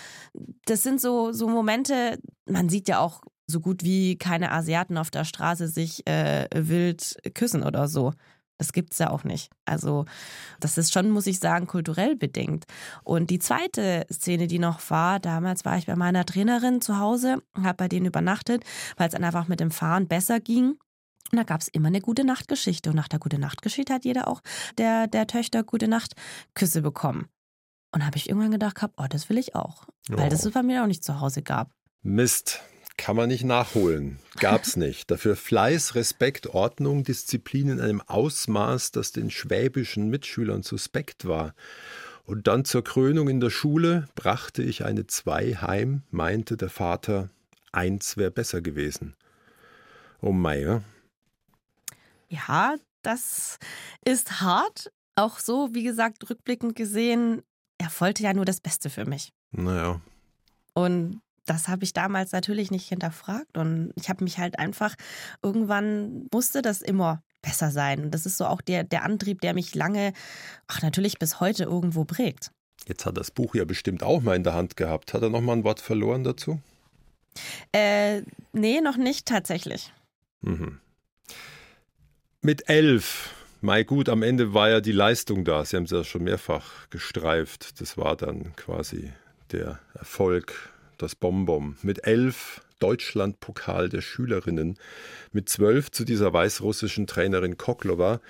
[0.65, 5.09] das sind so, so Momente, man sieht ja auch so gut wie keine Asiaten auf
[5.11, 8.13] der Straße sich äh, wild küssen oder so.
[8.57, 9.51] Das gibt's ja auch nicht.
[9.65, 10.05] Also,
[10.59, 12.65] das ist schon, muss ich sagen, kulturell bedingt.
[13.03, 17.43] Und die zweite Szene, die noch war, damals war ich bei meiner Trainerin zu Hause,
[17.55, 18.63] habe bei denen übernachtet,
[18.97, 20.77] weil es dann einfach mit dem Fahren besser ging.
[21.31, 22.89] Und da gab es immer eine gute Nachtgeschichte.
[22.89, 24.41] Und nach der gute Nachtgeschichte hat jeder auch
[24.77, 26.15] der, der Töchter gute Nacht
[26.55, 27.27] Küsse bekommen.
[27.91, 29.85] Und da habe ich irgendwann gedacht, gehabt, oh, das will ich auch.
[30.09, 31.71] Weil das es bei mir auch nicht zu Hause gab.
[32.01, 32.61] Mist.
[32.97, 34.19] Kann man nicht nachholen.
[34.39, 35.11] Gab's nicht.
[35.11, 41.53] Dafür Fleiß, Respekt, Ordnung, Disziplin in einem Ausmaß, das den schwäbischen Mitschülern suspekt war.
[42.25, 47.29] Und dann zur Krönung in der Schule brachte ich eine Zwei heim, meinte der Vater,
[47.71, 49.15] eins wäre besser gewesen.
[50.19, 50.83] Oh Meier.
[52.27, 53.59] Ja, das
[54.03, 54.91] ist hart.
[55.15, 57.43] Auch so, wie gesagt, rückblickend gesehen,
[57.77, 59.31] er wollte ja nur das Beste für mich.
[59.51, 60.01] Naja.
[60.73, 63.57] Und das habe ich damals natürlich nicht hinterfragt.
[63.57, 64.95] Und ich habe mich halt einfach,
[65.41, 68.03] irgendwann musste das immer besser sein.
[68.03, 70.13] Und das ist so auch der, der Antrieb, der mich lange,
[70.67, 72.51] ach natürlich bis heute irgendwo prägt.
[72.87, 75.13] Jetzt hat das Buch ja bestimmt auch mal in der Hand gehabt.
[75.13, 76.61] Hat er noch mal ein Wort verloren dazu?
[77.71, 78.21] Äh,
[78.53, 79.93] nee, noch nicht tatsächlich.
[80.41, 80.79] Mhm.
[82.41, 85.65] Mit elf, Mai gut, am Ende war ja die Leistung da.
[85.65, 87.81] Sie haben es ja schon mehrfach gestreift.
[87.81, 89.11] Das war dann quasi
[89.51, 91.77] der Erfolg, das Bonbon.
[91.81, 94.77] Mit elf Deutschlandpokal der Schülerinnen.
[95.31, 98.21] Mit zwölf zu dieser weißrussischen Trainerin Koklova.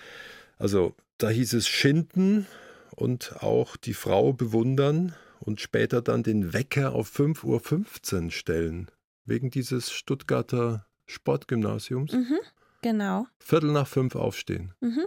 [0.57, 2.47] Also da hieß es schinden
[2.95, 8.91] und auch die Frau bewundern und später dann den Wecker auf 5.15 Uhr stellen.
[9.25, 12.11] Wegen dieses Stuttgarter Sportgymnasiums.
[12.13, 12.39] Mhm,
[12.81, 13.27] genau.
[13.39, 14.73] Viertel nach fünf aufstehen.
[14.81, 15.05] Mhm.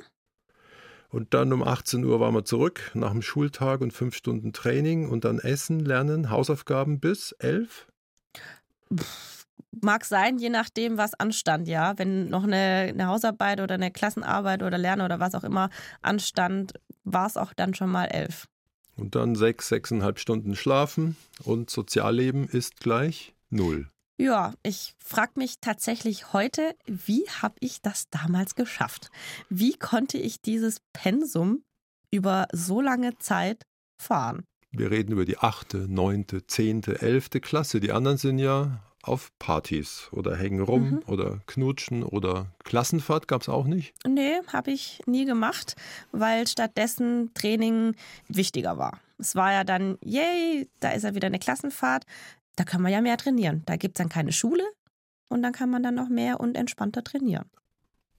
[1.10, 5.08] Und dann um 18 Uhr waren wir zurück nach dem Schultag und fünf Stunden Training
[5.08, 7.88] und dann Essen, Lernen, Hausaufgaben bis elf.
[9.82, 11.98] Mag sein, je nachdem, was anstand, ja.
[11.98, 15.70] Wenn noch eine, eine Hausarbeit oder eine Klassenarbeit oder Lernen oder was auch immer
[16.00, 18.46] anstand, war es auch dann schon mal elf.
[18.96, 23.88] Und dann sechs, sechseinhalb Stunden schlafen und Sozialleben ist gleich null.
[24.20, 29.10] Ja, ich frage mich tatsächlich heute, wie habe ich das damals geschafft?
[29.48, 31.62] Wie konnte ich dieses Pensum
[32.10, 33.62] über so lange Zeit
[33.98, 34.44] fahren?
[34.72, 37.80] Wir reden über die achte, neunte, zehnte, elfte Klasse.
[37.80, 41.02] Die anderen sind ja auf Partys oder hängen rum Mhm.
[41.06, 43.94] oder knutschen oder Klassenfahrt gab es auch nicht.
[44.06, 45.76] Nee, habe ich nie gemacht,
[46.12, 47.94] weil stattdessen Training
[48.28, 49.00] wichtiger war.
[49.16, 52.04] Es war ja dann, yay, da ist ja wieder eine Klassenfahrt,
[52.56, 53.62] da kann man ja mehr trainieren.
[53.66, 54.64] Da gibt es dann keine Schule
[55.28, 57.48] und dann kann man dann noch mehr und entspannter trainieren.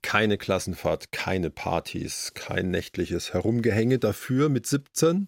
[0.02, 4.00] Keine Klassenfahrt, keine Partys, kein nächtliches Herumgehänge.
[4.00, 5.28] Dafür mit 17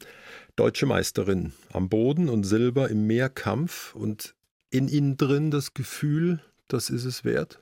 [0.56, 4.36] deutsche Meisterin am Boden und Silber im Mehrkampf und
[4.72, 7.62] in ihnen drin das Gefühl, das ist es wert.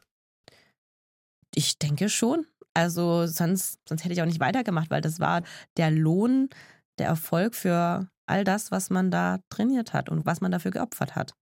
[1.54, 2.45] Ich denke schon.
[2.73, 5.43] Also sonst, sonst hätte ich auch nicht weitergemacht, weil das war
[5.75, 6.49] der Lohn,
[6.97, 11.15] der Erfolg für all das, was man da trainiert hat und was man dafür geopfert
[11.15, 11.34] hat.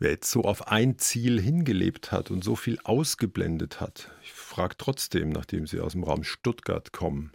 [0.00, 4.76] Wer jetzt so auf ein Ziel hingelebt hat und so viel ausgeblendet hat, ich frage
[4.78, 7.32] trotzdem, nachdem Sie aus dem Raum Stuttgart kommen,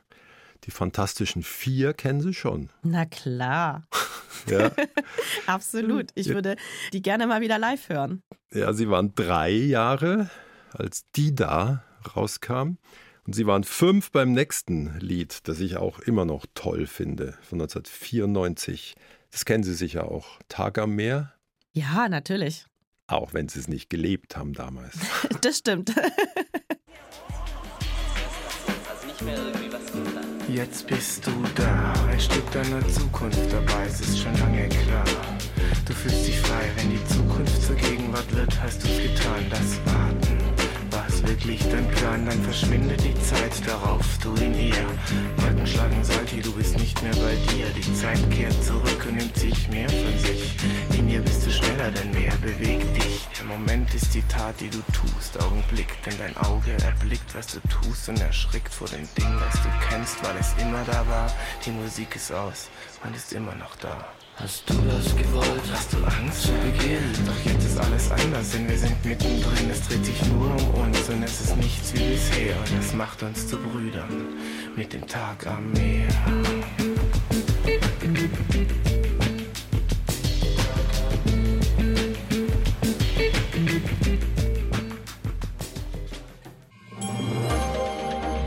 [0.63, 2.69] die Fantastischen Vier kennen Sie schon.
[2.83, 3.85] Na klar,
[4.49, 4.71] Ja,
[5.45, 6.11] absolut.
[6.15, 6.35] Ich Ja.
[6.35, 6.55] würde
[6.93, 8.21] die gerne mal wieder live hören.
[8.53, 10.29] ja Sie waren drei Jahre,
[10.71, 11.83] als die da
[12.15, 12.77] rauskam.
[13.25, 17.61] Und Sie waren fünf beim nächsten Lied, das ich auch immer noch toll finde, von
[17.61, 18.95] 1994.
[19.31, 20.39] Das kennen Sie sicher auch.
[20.49, 21.33] Tag am Meer.
[21.71, 22.65] Ja, natürlich.
[23.07, 24.97] Auch wenn sie es nicht gelebt haben damals.
[25.41, 25.93] Das stimmt.
[30.47, 35.05] Jetzt bist du da, ein Stück deiner Zukunft dabei, es ist schon lange klar.
[35.85, 40.32] Du fühlst dich frei, wenn die Zukunft zur Gegenwart wird, hast du's getan, das Warten.
[41.25, 44.85] Wirklich dein Plan, dann verschwindet die Zeit darauf, du in ihr.
[45.37, 47.65] Wolken schlagen Salti, du bist nicht mehr bei dir.
[47.75, 50.57] Die Zeit kehrt zurück und nimmt sich mehr von sich.
[50.97, 53.27] In ihr bist du schneller, denn mehr bewegt dich.
[53.37, 57.59] Der Moment ist die Tat, die du tust, Augenblick, denn dein Auge erblickt, was du
[57.67, 61.31] tust und erschrickt vor dem Ding, das du kennst, weil es immer da war.
[61.65, 62.69] Die Musik ist aus,
[63.03, 64.05] man ist immer noch da.
[64.37, 65.61] Hast du das gewollt?
[65.71, 67.03] Hast du Angst zu Beginn?
[67.25, 69.69] Doch jetzt ist alles anders, denn wir sind mittendrin.
[69.71, 72.55] Es dreht sich nur um uns und es ist nichts wie bisher.
[72.57, 74.33] Und das macht uns zu Brüdern
[74.75, 76.07] mit dem Tag am Meer.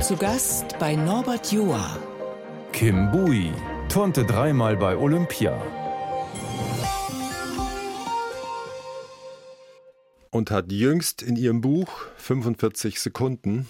[0.00, 1.96] Zu Gast bei Norbert Joa.
[2.72, 3.52] Kim Bui
[3.96, 5.58] turnte dreimal bei Olympia.
[10.28, 13.66] Und hat jüngst in ihrem Buch 45 Sekunden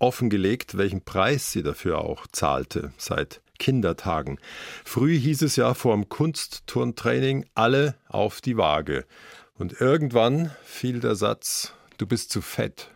[0.00, 4.40] offengelegt, welchen Preis sie dafür auch zahlte seit Kindertagen.
[4.84, 9.06] Früh hieß es ja vor dem Kunstturntraining alle auf die Waage.
[9.54, 12.90] Und irgendwann fiel der Satz, du bist zu fett.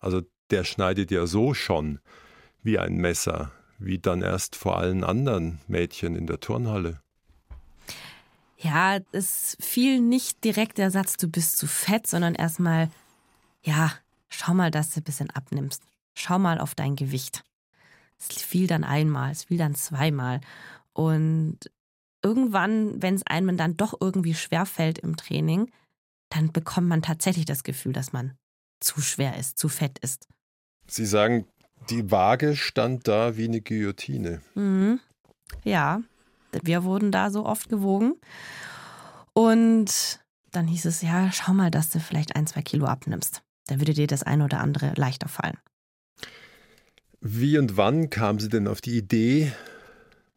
[0.00, 0.20] Also
[0.50, 1.98] der schneidet ja so schon
[2.62, 7.00] wie ein Messer, wie dann erst vor allen anderen Mädchen in der Turnhalle.
[8.58, 12.90] Ja, es fiel nicht direkt der Satz, du bist zu fett, sondern erstmal,
[13.62, 13.92] ja,
[14.28, 15.82] schau mal, dass du ein bisschen abnimmst.
[16.14, 17.44] Schau mal auf dein Gewicht.
[18.18, 20.40] Es fiel dann einmal, es fiel dann zweimal.
[20.94, 21.58] Und
[22.22, 25.70] irgendwann, wenn es einem dann doch irgendwie schwerfällt im Training,
[26.30, 28.36] dann bekommt man tatsächlich das Gefühl, dass man
[28.80, 30.28] zu schwer ist, zu fett ist.
[30.86, 31.46] Sie sagen,
[31.90, 34.40] die Waage stand da wie eine Guillotine.
[34.54, 35.00] Mhm.
[35.64, 36.00] Ja,
[36.62, 38.14] wir wurden da so oft gewogen.
[39.32, 43.42] Und dann hieß es, ja, schau mal, dass du vielleicht ein, zwei Kilo abnimmst.
[43.66, 45.58] Dann würde dir das eine oder andere leichter fallen.
[47.20, 49.52] Wie und wann kam sie denn auf die Idee,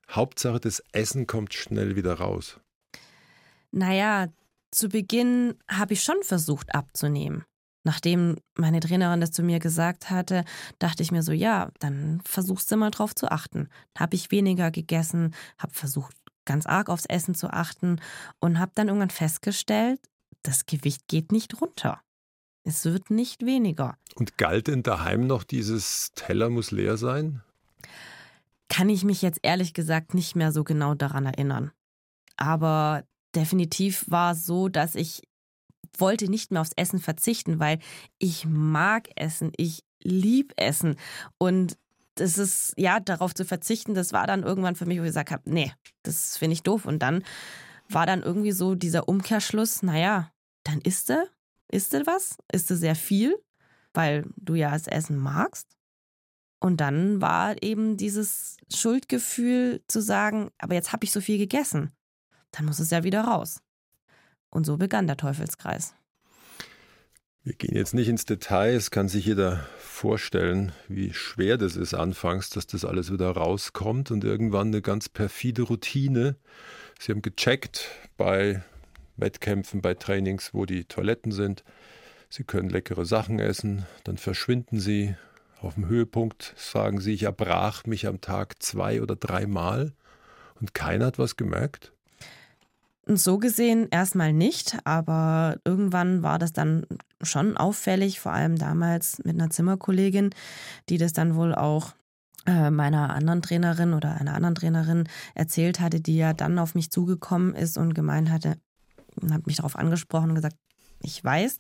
[0.09, 2.59] Hauptsache das Essen kommt schnell wieder raus?
[3.71, 4.27] Naja,
[4.71, 7.45] zu Beginn habe ich schon versucht abzunehmen.
[7.83, 10.43] Nachdem meine Trainerin das zu mir gesagt hatte,
[10.79, 13.69] dachte ich mir so, ja, dann versuchst du mal drauf zu achten.
[13.97, 16.15] Habe ich weniger gegessen, habe versucht
[16.45, 18.01] ganz arg aufs Essen zu achten
[18.39, 19.99] und habe dann irgendwann festgestellt,
[20.43, 22.01] das Gewicht geht nicht runter.
[22.63, 23.97] Es wird nicht weniger.
[24.15, 27.41] Und galt denn daheim noch dieses Teller muss leer sein?
[28.67, 31.71] Kann ich mich jetzt ehrlich gesagt nicht mehr so genau daran erinnern.
[32.35, 33.03] Aber
[33.35, 35.23] definitiv war es so, dass ich
[35.97, 37.79] wollte nicht mehr aufs Essen verzichten, weil
[38.17, 40.95] ich mag Essen, ich lieb Essen
[41.37, 41.77] und
[42.15, 45.31] das ist, ja, darauf zu verzichten, das war dann irgendwann für mich, wo ich gesagt
[45.31, 45.71] habe, nee,
[46.03, 46.85] das finde ich doof.
[46.85, 47.23] Und dann
[47.87, 50.31] war dann irgendwie so dieser Umkehrschluss, naja,
[50.63, 51.27] dann isst du,
[51.71, 53.37] isst du was, isst du sehr viel,
[53.93, 55.77] weil du ja das Essen magst.
[56.59, 61.91] Und dann war eben dieses Schuldgefühl zu sagen, aber jetzt habe ich so viel gegessen,
[62.51, 63.61] dann muss es ja wieder raus.
[64.49, 65.93] Und so begann der Teufelskreis.
[67.43, 71.93] Wir gehen jetzt nicht ins Detail, es kann sich jeder vorstellen, wie schwer das ist
[71.93, 76.35] anfangs, dass das alles wieder rauskommt und irgendwann eine ganz perfide Routine.
[76.99, 78.61] Sie haben gecheckt bei
[79.15, 81.63] Wettkämpfen, bei Trainings, wo die Toiletten sind.
[82.29, 85.15] Sie können leckere Sachen essen, dann verschwinden sie.
[85.61, 89.93] Auf dem Höhepunkt sagen sie, ich erbrach mich am Tag zwei oder dreimal
[90.59, 91.93] und keiner hat was gemerkt.
[93.11, 96.85] So gesehen erstmal nicht, aber irgendwann war das dann
[97.23, 100.29] schon auffällig, vor allem damals mit einer Zimmerkollegin,
[100.89, 101.95] die das dann wohl auch
[102.45, 106.91] äh, meiner anderen Trainerin oder einer anderen Trainerin erzählt hatte, die ja dann auf mich
[106.91, 108.57] zugekommen ist und gemeint hatte,
[109.31, 110.57] hat mich darauf angesprochen und gesagt,
[111.01, 111.59] ich weiß,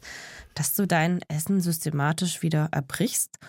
[0.53, 3.39] dass du dein Essen systematisch wieder erbrichst.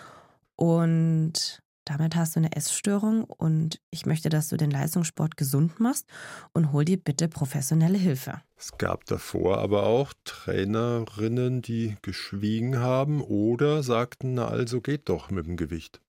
[0.56, 1.60] Und
[1.90, 6.06] damit hast du eine Essstörung und ich möchte, dass du den Leistungssport gesund machst
[6.52, 8.40] und hol dir bitte professionelle Hilfe.
[8.56, 15.32] Es gab davor aber auch Trainerinnen, die geschwiegen haben oder sagten, na also geht doch
[15.32, 16.00] mit dem Gewicht.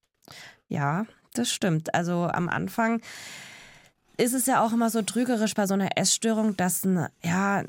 [0.68, 1.04] Ja,
[1.34, 1.92] das stimmt.
[1.96, 3.00] Also am Anfang
[4.18, 7.64] ist es ja auch immer so trügerisch bei so einer Essstörung, dass ein, ja,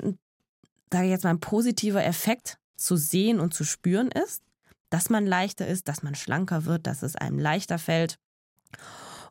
[0.92, 4.44] sage ich jetzt mal, ein positiver Effekt zu sehen und zu spüren ist
[4.94, 8.16] dass man leichter ist, dass man schlanker wird, dass es einem leichter fällt.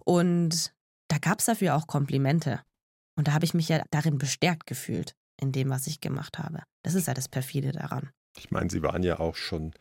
[0.04, 0.74] Und
[1.08, 2.60] da gab es dafür auch Komplimente.
[3.16, 6.64] Und da habe ich mich ja darin bestärkt gefühlt, in dem, was ich gemacht habe.
[6.84, 8.10] Das ist ja das Perfide daran.
[8.38, 9.72] Ich meine, Sie waren ja auch schon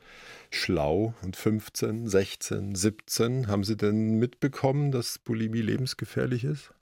[0.52, 3.48] schlau und 15, 16, 17.
[3.48, 6.72] Haben Sie denn mitbekommen, dass Bulimie lebensgefährlich ist?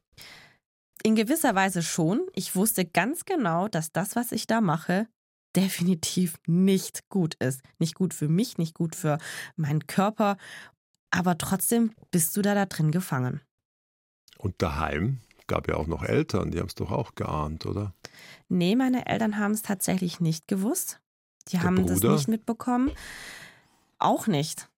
[1.03, 2.27] In gewisser Weise schon.
[2.35, 5.07] Ich wusste ganz genau, dass das, was ich da mache,
[5.57, 7.63] definitiv nicht gut ist.
[7.79, 9.19] Nicht gut für mich, nicht gut für
[9.57, 10.37] meinen Körper.
[11.11, 13.41] Aber trotzdem bist du da, da drin gefangen.
[14.39, 17.95] Und daheim gab ja auch noch Eltern, die haben es doch auch geahnt, oder?
[18.49, 21.01] Nee, meine Eltern haben es tatsächlich nicht gewusst.
[21.49, 22.13] Die Der haben das Bruder?
[22.15, 22.93] nicht mitbekommen.
[23.99, 24.69] Auch nicht.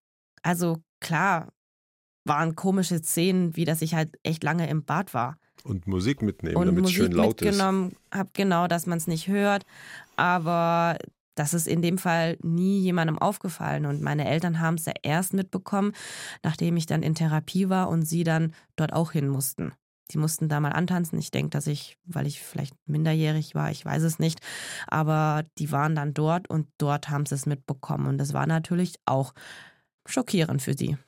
[0.43, 1.53] Also klar,
[2.25, 5.39] waren komische Szenen, wie dass ich halt echt lange im Bad war.
[5.65, 7.47] Und Musik mitnehmen, damit es schön laut ist.
[7.47, 9.65] mitgenommen habe, genau, dass man es nicht hört.
[10.17, 10.97] Aber
[11.35, 13.87] das ist in dem Fall nie jemandem aufgefallen.
[13.87, 15.93] Und meine Eltern haben es ja erst mitbekommen,
[16.43, 19.73] nachdem ich dann in Therapie war und sie dann dort auch hin mussten.
[20.11, 21.19] Die mussten da mal antanzen.
[21.19, 24.41] Ich denke, dass ich, weil ich vielleicht minderjährig war, ich weiß es nicht.
[24.87, 28.07] Aber die waren dann dort und dort haben sie es mitbekommen.
[28.07, 29.33] Und das war natürlich auch
[30.05, 30.99] schockierend für sie.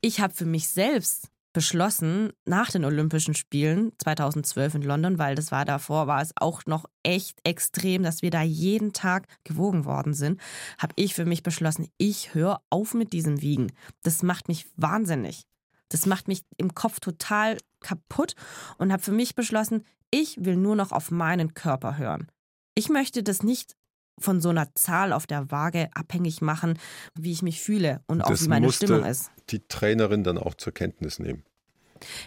[0.00, 5.50] Ich habe für mich selbst beschlossen, nach den Olympischen Spielen 2012 in London, weil das
[5.50, 10.14] war davor, war es auch noch echt extrem, dass wir da jeden Tag gewogen worden
[10.14, 10.40] sind,
[10.78, 13.72] habe ich für mich beschlossen, ich höre auf mit diesem Wiegen.
[14.02, 15.46] Das macht mich wahnsinnig.
[15.88, 18.34] Das macht mich im Kopf total kaputt
[18.78, 22.30] und habe für mich beschlossen, ich will nur noch auf meinen Körper hören.
[22.74, 23.76] Ich möchte das nicht
[24.20, 26.78] von so einer Zahl auf der Waage abhängig machen,
[27.14, 29.30] wie ich mich fühle und auch Das wie meine Stimmung ist.
[29.50, 31.44] die Trainerin dann auch zur Kenntnis nehmen.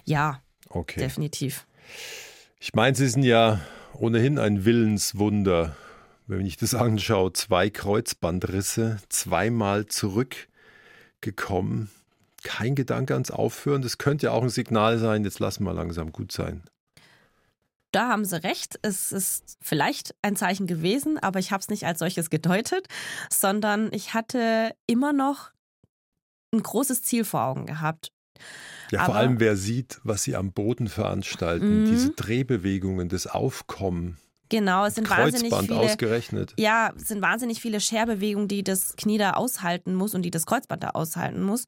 [0.06, 1.00] Ja, Okay.
[1.00, 1.68] definitiv.
[2.60, 3.60] Ich meine, Sie sind ja
[3.94, 5.76] ohnehin ein Willenswunder.
[6.26, 11.90] Wenn ich das anschaue, zwei Kreuzbandrisse, zweimal zurückgekommen.
[12.44, 13.82] Kein Gedanke ans Aufhören.
[13.82, 16.64] Das könnte ja auch ein Signal sein, jetzt lassen wir langsam gut sein.
[17.94, 18.78] Da haben Sie recht.
[18.82, 22.88] Es ist vielleicht ein Zeichen gewesen, aber ich habe es nicht als solches gedeutet,
[23.30, 25.52] sondern ich hatte immer noch
[26.54, 28.12] ein großes Ziel vor Augen gehabt.
[28.92, 31.86] Ja, vor Aber- allem wer sieht, was sie am Boden veranstalten, Mhm.
[31.86, 34.18] diese Drehbewegungen, das Aufkommen,
[34.54, 35.80] Genau, es sind wahnsinnig Kreuzband viele.
[35.80, 36.54] ausgerechnet.
[36.60, 40.46] Ja, es sind wahnsinnig viele Scherbewegungen, die das Knie da aushalten muss und die das
[40.46, 41.66] Kreuzband da aushalten muss.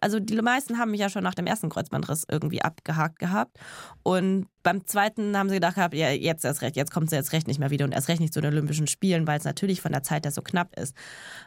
[0.00, 3.58] Also die meisten haben mich ja schon nach dem ersten Kreuzbandriss irgendwie abgehakt gehabt.
[4.04, 7.32] Und beim zweiten haben sie gedacht gehabt, ja, jetzt erst recht, jetzt kommt sie erst
[7.32, 9.80] recht nicht mehr wieder und erst recht nicht zu den Olympischen Spielen, weil es natürlich
[9.80, 10.94] von der Zeit her so knapp ist.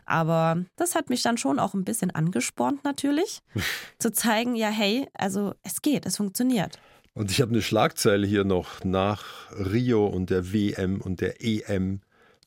[0.05, 3.43] Aber das hat mich dann schon auch ein bisschen angespornt natürlich,
[3.97, 6.79] zu zeigen, ja, hey, also es geht, es funktioniert.
[7.15, 12.01] Und ich habe eine Schlagzeile hier noch nach Rio und der WM und der EM.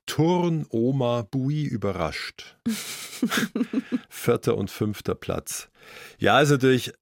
[0.04, 2.58] Turn-Oma Bui überrascht.
[4.08, 5.68] Vierter und fünfter Platz.
[6.18, 6.92] Ja, ist natürlich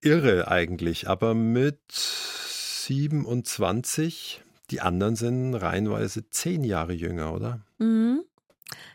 [0.00, 7.60] irre eigentlich, aber mit 27, die anderen sind reihenweise zehn Jahre jünger, oder?
[7.78, 8.22] Mhm.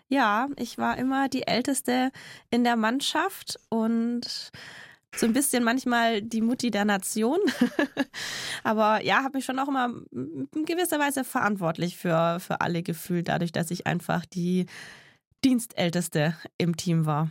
[0.08, 2.12] Ja, ich war immer die Älteste
[2.52, 4.52] in der Mannschaft und
[5.16, 7.40] so ein bisschen manchmal die Mutti der Nation.
[8.64, 13.28] Aber ja, habe mich schon auch immer in gewisser Weise verantwortlich für, für alle gefühlt,
[13.28, 14.66] dadurch, dass ich einfach die
[15.44, 17.30] Dienstälteste im Team war.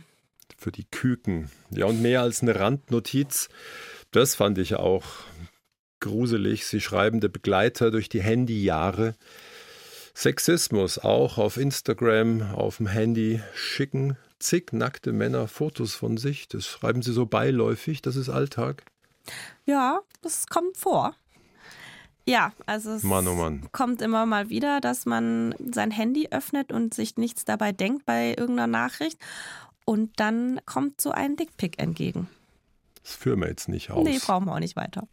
[0.57, 1.49] Für die Küken.
[1.71, 3.49] Ja, und mehr als eine Randnotiz,
[4.11, 5.05] das fand ich auch
[5.99, 6.67] gruselig.
[6.67, 9.15] Sie schreiben, der Begleiter durch die Handyjahre.
[10.15, 16.47] Sexismus auch auf Instagram, auf dem Handy schicken zig nackte Männer Fotos von sich.
[16.47, 18.83] Das schreiben sie so beiläufig, das ist Alltag.
[19.65, 21.15] Ja, das kommt vor.
[22.25, 23.67] Ja, also es Mann, oh Mann.
[23.71, 28.29] kommt immer mal wieder, dass man sein Handy öffnet und sich nichts dabei denkt bei
[28.29, 29.17] irgendeiner Nachricht.
[29.85, 32.29] Und dann kommt so ein Dickpick entgegen.
[33.03, 34.05] Das führen wir jetzt nicht aus.
[34.05, 35.07] Nee, brauchen wir auch nicht weiter.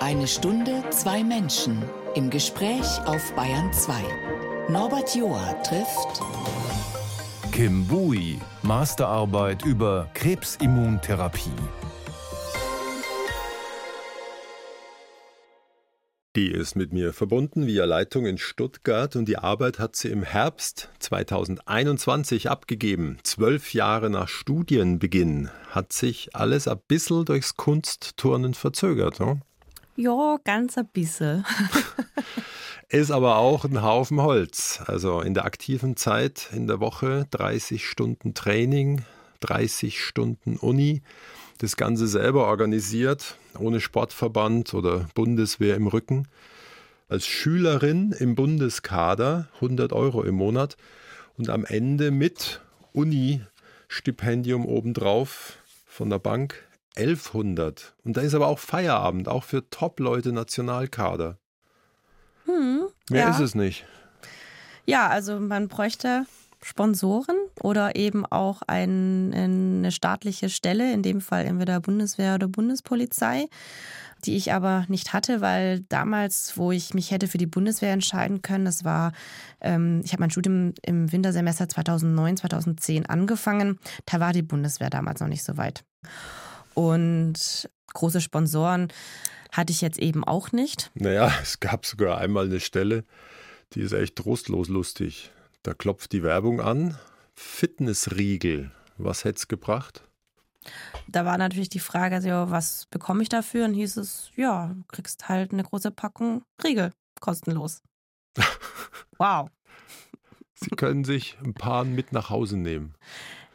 [0.00, 1.82] Eine Stunde, zwei Menschen
[2.16, 3.92] im Gespräch auf Bayern 2.
[4.68, 6.20] Norbert Joa trifft
[7.58, 11.50] Kim Bui, Masterarbeit über Krebsimmuntherapie.
[16.36, 20.22] Die ist mit mir verbunden via Leitung in Stuttgart und die Arbeit hat sie im
[20.22, 23.18] Herbst 2021 abgegeben.
[23.24, 29.18] Zwölf Jahre nach Studienbeginn hat sich alles ein bisschen durchs Kunstturnen verzögert.
[29.18, 29.40] Ne?
[30.00, 31.44] Ja, ganz ein bisschen.
[32.88, 34.80] Ist aber auch ein Haufen Holz.
[34.86, 39.02] Also in der aktiven Zeit in der Woche 30 Stunden Training,
[39.40, 41.02] 30 Stunden Uni.
[41.58, 46.28] Das Ganze selber organisiert, ohne Sportverband oder Bundeswehr im Rücken.
[47.08, 50.76] Als Schülerin im Bundeskader 100 Euro im Monat
[51.36, 52.60] und am Ende mit
[52.92, 57.94] Uni-Stipendium obendrauf von der Bank 1100.
[58.04, 61.38] Und da ist aber auch Feierabend, auch für Top-Leute Nationalkader.
[62.44, 63.30] Hm, Mehr ja.
[63.30, 63.84] ist es nicht.
[64.86, 66.24] Ja, also man bräuchte
[66.62, 73.46] Sponsoren oder eben auch ein, eine staatliche Stelle, in dem Fall entweder Bundeswehr oder Bundespolizei,
[74.24, 78.42] die ich aber nicht hatte, weil damals, wo ich mich hätte für die Bundeswehr entscheiden
[78.42, 79.12] können, das war,
[79.60, 85.20] ähm, ich habe mein Studium im Wintersemester 2009, 2010 angefangen, da war die Bundeswehr damals
[85.20, 85.84] noch nicht so weit.
[86.78, 88.92] Und große Sponsoren
[89.50, 90.92] hatte ich jetzt eben auch nicht.
[90.94, 93.04] Naja, es gab sogar einmal eine Stelle,
[93.72, 95.32] die ist echt trostlos lustig.
[95.64, 96.96] Da klopft die Werbung an.
[97.34, 98.70] Fitnessriegel.
[98.96, 100.04] Was hätte es gebracht?
[101.08, 103.64] Da war natürlich die Frage, also, was bekomme ich dafür?
[103.64, 107.82] Und hieß es, ja, du kriegst halt eine große Packung Riegel, kostenlos.
[109.18, 109.50] wow.
[110.54, 112.94] Sie können sich ein paar mit nach Hause nehmen.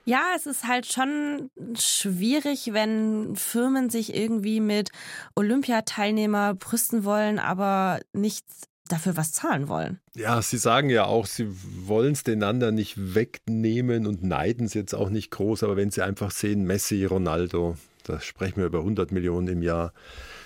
[0.05, 4.89] Ja, es ist halt schon schwierig, wenn Firmen sich irgendwie mit
[5.35, 9.99] Olympiateilnehmer brüsten wollen, aber nichts dafür was zahlen wollen.
[10.15, 11.47] Ja, Sie sagen ja auch, Sie
[11.87, 15.89] wollen es den anderen nicht wegnehmen und neiden es jetzt auch nicht groß, aber wenn
[15.89, 19.93] Sie einfach sehen, Messi, Ronaldo, da sprechen wir über 100 Millionen im Jahr,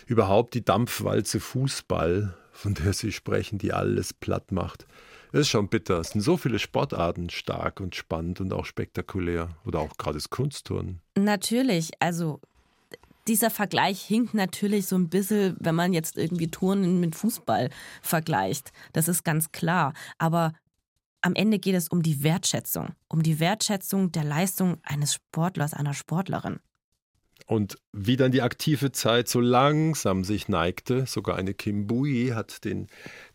[0.06, 4.86] überhaupt die Dampfwalze Fußball, von der Sie sprechen, die alles platt macht.
[5.32, 6.00] Das ist schon bitter.
[6.00, 9.50] Es sind so viele Sportarten stark und spannend und auch spektakulär.
[9.66, 11.02] Oder auch gerade das Kunstturnen.
[11.16, 11.92] Natürlich.
[12.00, 12.40] Also
[13.28, 17.70] dieser Vergleich hinkt natürlich so ein bisschen, wenn man jetzt irgendwie Turnen mit Fußball
[18.02, 18.72] vergleicht.
[18.94, 19.94] Das ist ganz klar.
[20.18, 20.54] Aber
[21.22, 25.94] am Ende geht es um die Wertschätzung, um die Wertschätzung der Leistung eines Sportlers, einer
[25.94, 26.60] Sportlerin.
[27.48, 32.66] Und wie dann die aktive Zeit so langsam sich neigte, sogar eine Kim Bui hat
[32.66, 32.88] den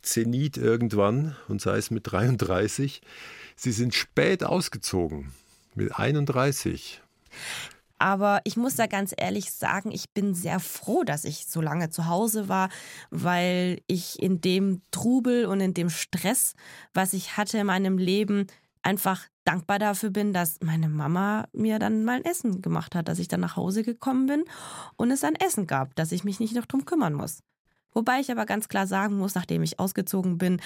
[0.02, 3.00] Zenit irgendwann und sei es mit 33.
[3.56, 5.32] Sie sind spät ausgezogen,
[5.74, 7.00] mit 31.
[7.98, 11.88] Aber ich muss da ganz ehrlich sagen, ich bin sehr froh, dass ich so lange
[11.88, 12.68] zu Hause war,
[13.10, 16.54] weil ich in dem Trubel und in dem Stress,
[16.92, 18.48] was ich hatte in meinem Leben,
[18.82, 23.18] einfach dankbar dafür bin, dass meine Mama mir dann mal ein Essen gemacht hat, dass
[23.18, 24.44] ich dann nach Hause gekommen bin
[24.96, 27.42] und es ein Essen gab, dass ich mich nicht noch drum kümmern muss.
[27.92, 30.60] Wobei ich aber ganz klar sagen muss, nachdem ich ausgezogen bin,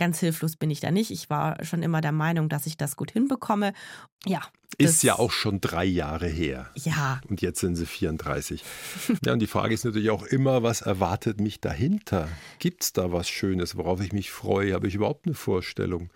[0.00, 1.10] Ganz hilflos bin ich da nicht.
[1.10, 3.74] Ich war schon immer der Meinung, dass ich das gut hinbekomme.
[4.24, 4.40] Ja.
[4.78, 6.70] Ist ja auch schon drei Jahre her.
[6.74, 7.20] Ja.
[7.28, 8.64] Und jetzt sind sie 34.
[9.26, 12.28] ja, und die Frage ist natürlich auch immer, was erwartet mich dahinter?
[12.60, 14.72] Gibt es da was Schönes, worauf ich mich freue?
[14.72, 16.08] Habe ich überhaupt eine Vorstellung?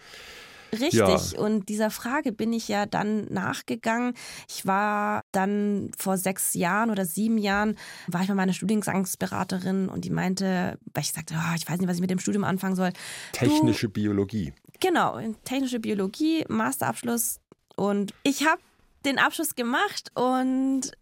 [0.81, 1.33] Richtig.
[1.33, 1.41] Ja.
[1.41, 4.15] Und dieser Frage bin ich ja dann nachgegangen.
[4.49, 10.05] Ich war dann vor sechs Jahren oder sieben Jahren, war ich bei meiner Studiengangsberaterin und
[10.05, 12.77] die meinte, weil ich sagte, oh, ich weiß nicht, was ich mit dem Studium anfangen
[12.77, 12.93] soll.
[13.33, 14.53] Technische du, Biologie.
[14.81, 17.41] Genau, technische Biologie, Masterabschluss.
[17.77, 18.61] Und ich habe
[19.05, 20.93] den Abschluss gemacht und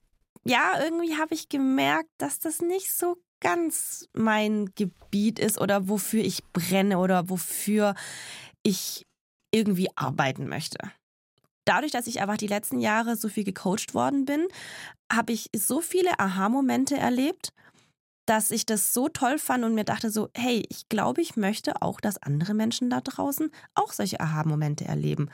[0.44, 6.22] ja, irgendwie habe ich gemerkt, dass das nicht so ganz mein Gebiet ist oder wofür
[6.22, 7.94] ich brenne oder wofür
[8.62, 9.06] ich
[9.52, 10.78] irgendwie arbeiten möchte.
[11.64, 14.48] Dadurch, dass ich einfach die letzten Jahre so viel gecoacht worden bin,
[15.12, 17.52] habe ich so viele Aha-Momente erlebt,
[18.26, 21.82] dass ich das so toll fand und mir dachte so, hey, ich glaube, ich möchte
[21.82, 25.30] auch, dass andere Menschen da draußen auch solche Aha-Momente erleben.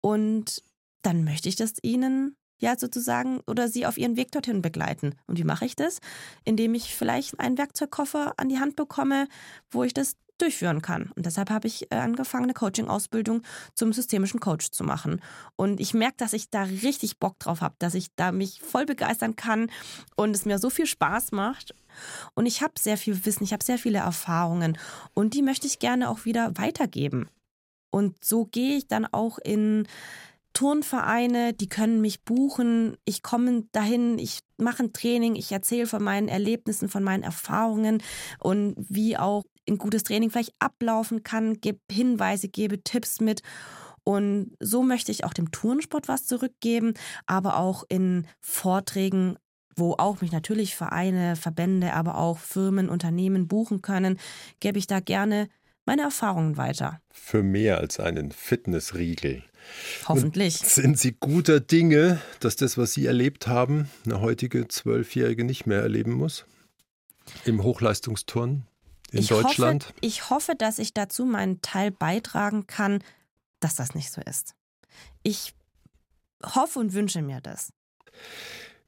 [0.00, 0.62] Und
[1.02, 5.14] dann möchte ich das ihnen ja sozusagen oder sie auf ihren Weg dorthin begleiten.
[5.26, 6.00] Und wie mache ich das?
[6.44, 9.28] Indem ich vielleicht einen Werkzeugkoffer an die Hand bekomme,
[9.70, 11.10] wo ich das durchführen kann.
[11.16, 13.42] Und deshalb habe ich äh, angefangen, eine Coaching-Ausbildung
[13.74, 15.20] zum systemischen Coach zu machen.
[15.56, 18.86] Und ich merke, dass ich da richtig Bock drauf habe, dass ich da mich voll
[18.86, 19.70] begeistern kann
[20.16, 21.74] und es mir so viel Spaß macht.
[22.34, 24.78] Und ich habe sehr viel Wissen, ich habe sehr viele Erfahrungen
[25.14, 27.28] und die möchte ich gerne auch wieder weitergeben.
[27.90, 29.86] Und so gehe ich dann auch in
[30.52, 32.96] Turnvereine, die können mich buchen.
[33.04, 38.02] Ich komme dahin, ich mache ein Training, ich erzähle von meinen Erlebnissen, von meinen Erfahrungen
[38.38, 43.42] und wie auch ein gutes Training vielleicht ablaufen kann, gebe Hinweise, gebe Tipps mit.
[44.04, 46.94] Und so möchte ich auch dem Turnsport was zurückgeben,
[47.26, 49.36] aber auch in Vorträgen,
[49.74, 54.18] wo auch mich natürlich Vereine, Verbände, aber auch Firmen, Unternehmen buchen können,
[54.60, 55.48] gebe ich da gerne
[55.84, 57.00] meine Erfahrungen weiter.
[57.10, 59.42] Für mehr als einen Fitnessriegel.
[60.06, 60.60] Hoffentlich.
[60.60, 65.66] Und sind Sie guter Dinge, dass das, was Sie erlebt haben, eine heutige Zwölfjährige nicht
[65.66, 66.44] mehr erleben muss?
[67.44, 68.66] Im Hochleistungsturnen?
[69.12, 69.84] In ich Deutschland?
[69.84, 73.02] Hoffe, ich hoffe, dass ich dazu meinen Teil beitragen kann,
[73.60, 74.54] dass das nicht so ist.
[75.22, 75.54] Ich
[76.44, 77.72] hoffe und wünsche mir das.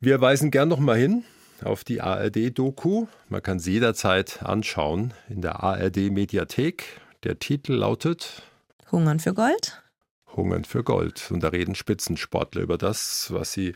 [0.00, 1.24] Wir weisen gern noch mal hin
[1.62, 3.06] auf die ARD-Doku.
[3.28, 7.00] Man kann sie jederzeit anschauen in der ARD-Mediathek.
[7.24, 8.42] Der Titel lautet
[8.92, 9.82] Hungern für Gold.
[10.36, 11.30] Hungern für Gold.
[11.30, 13.74] Und da reden Spitzensportler über das, was sie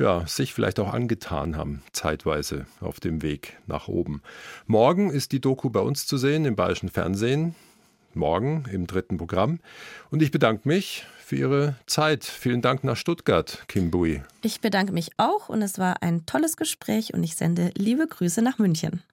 [0.00, 4.22] ja, sich vielleicht auch angetan haben, zeitweise auf dem Weg nach oben.
[4.66, 7.54] Morgen ist die Doku bei uns zu sehen im Bayerischen Fernsehen.
[8.12, 9.60] morgen im dritten Programm.
[10.10, 12.24] Und ich bedanke mich für Ihre Zeit.
[12.24, 14.20] Vielen Dank nach Stuttgart, Kim Bui.
[14.42, 18.42] Ich bedanke mich auch und es war ein tolles Gespräch und ich sende liebe Grüße
[18.42, 19.04] nach München.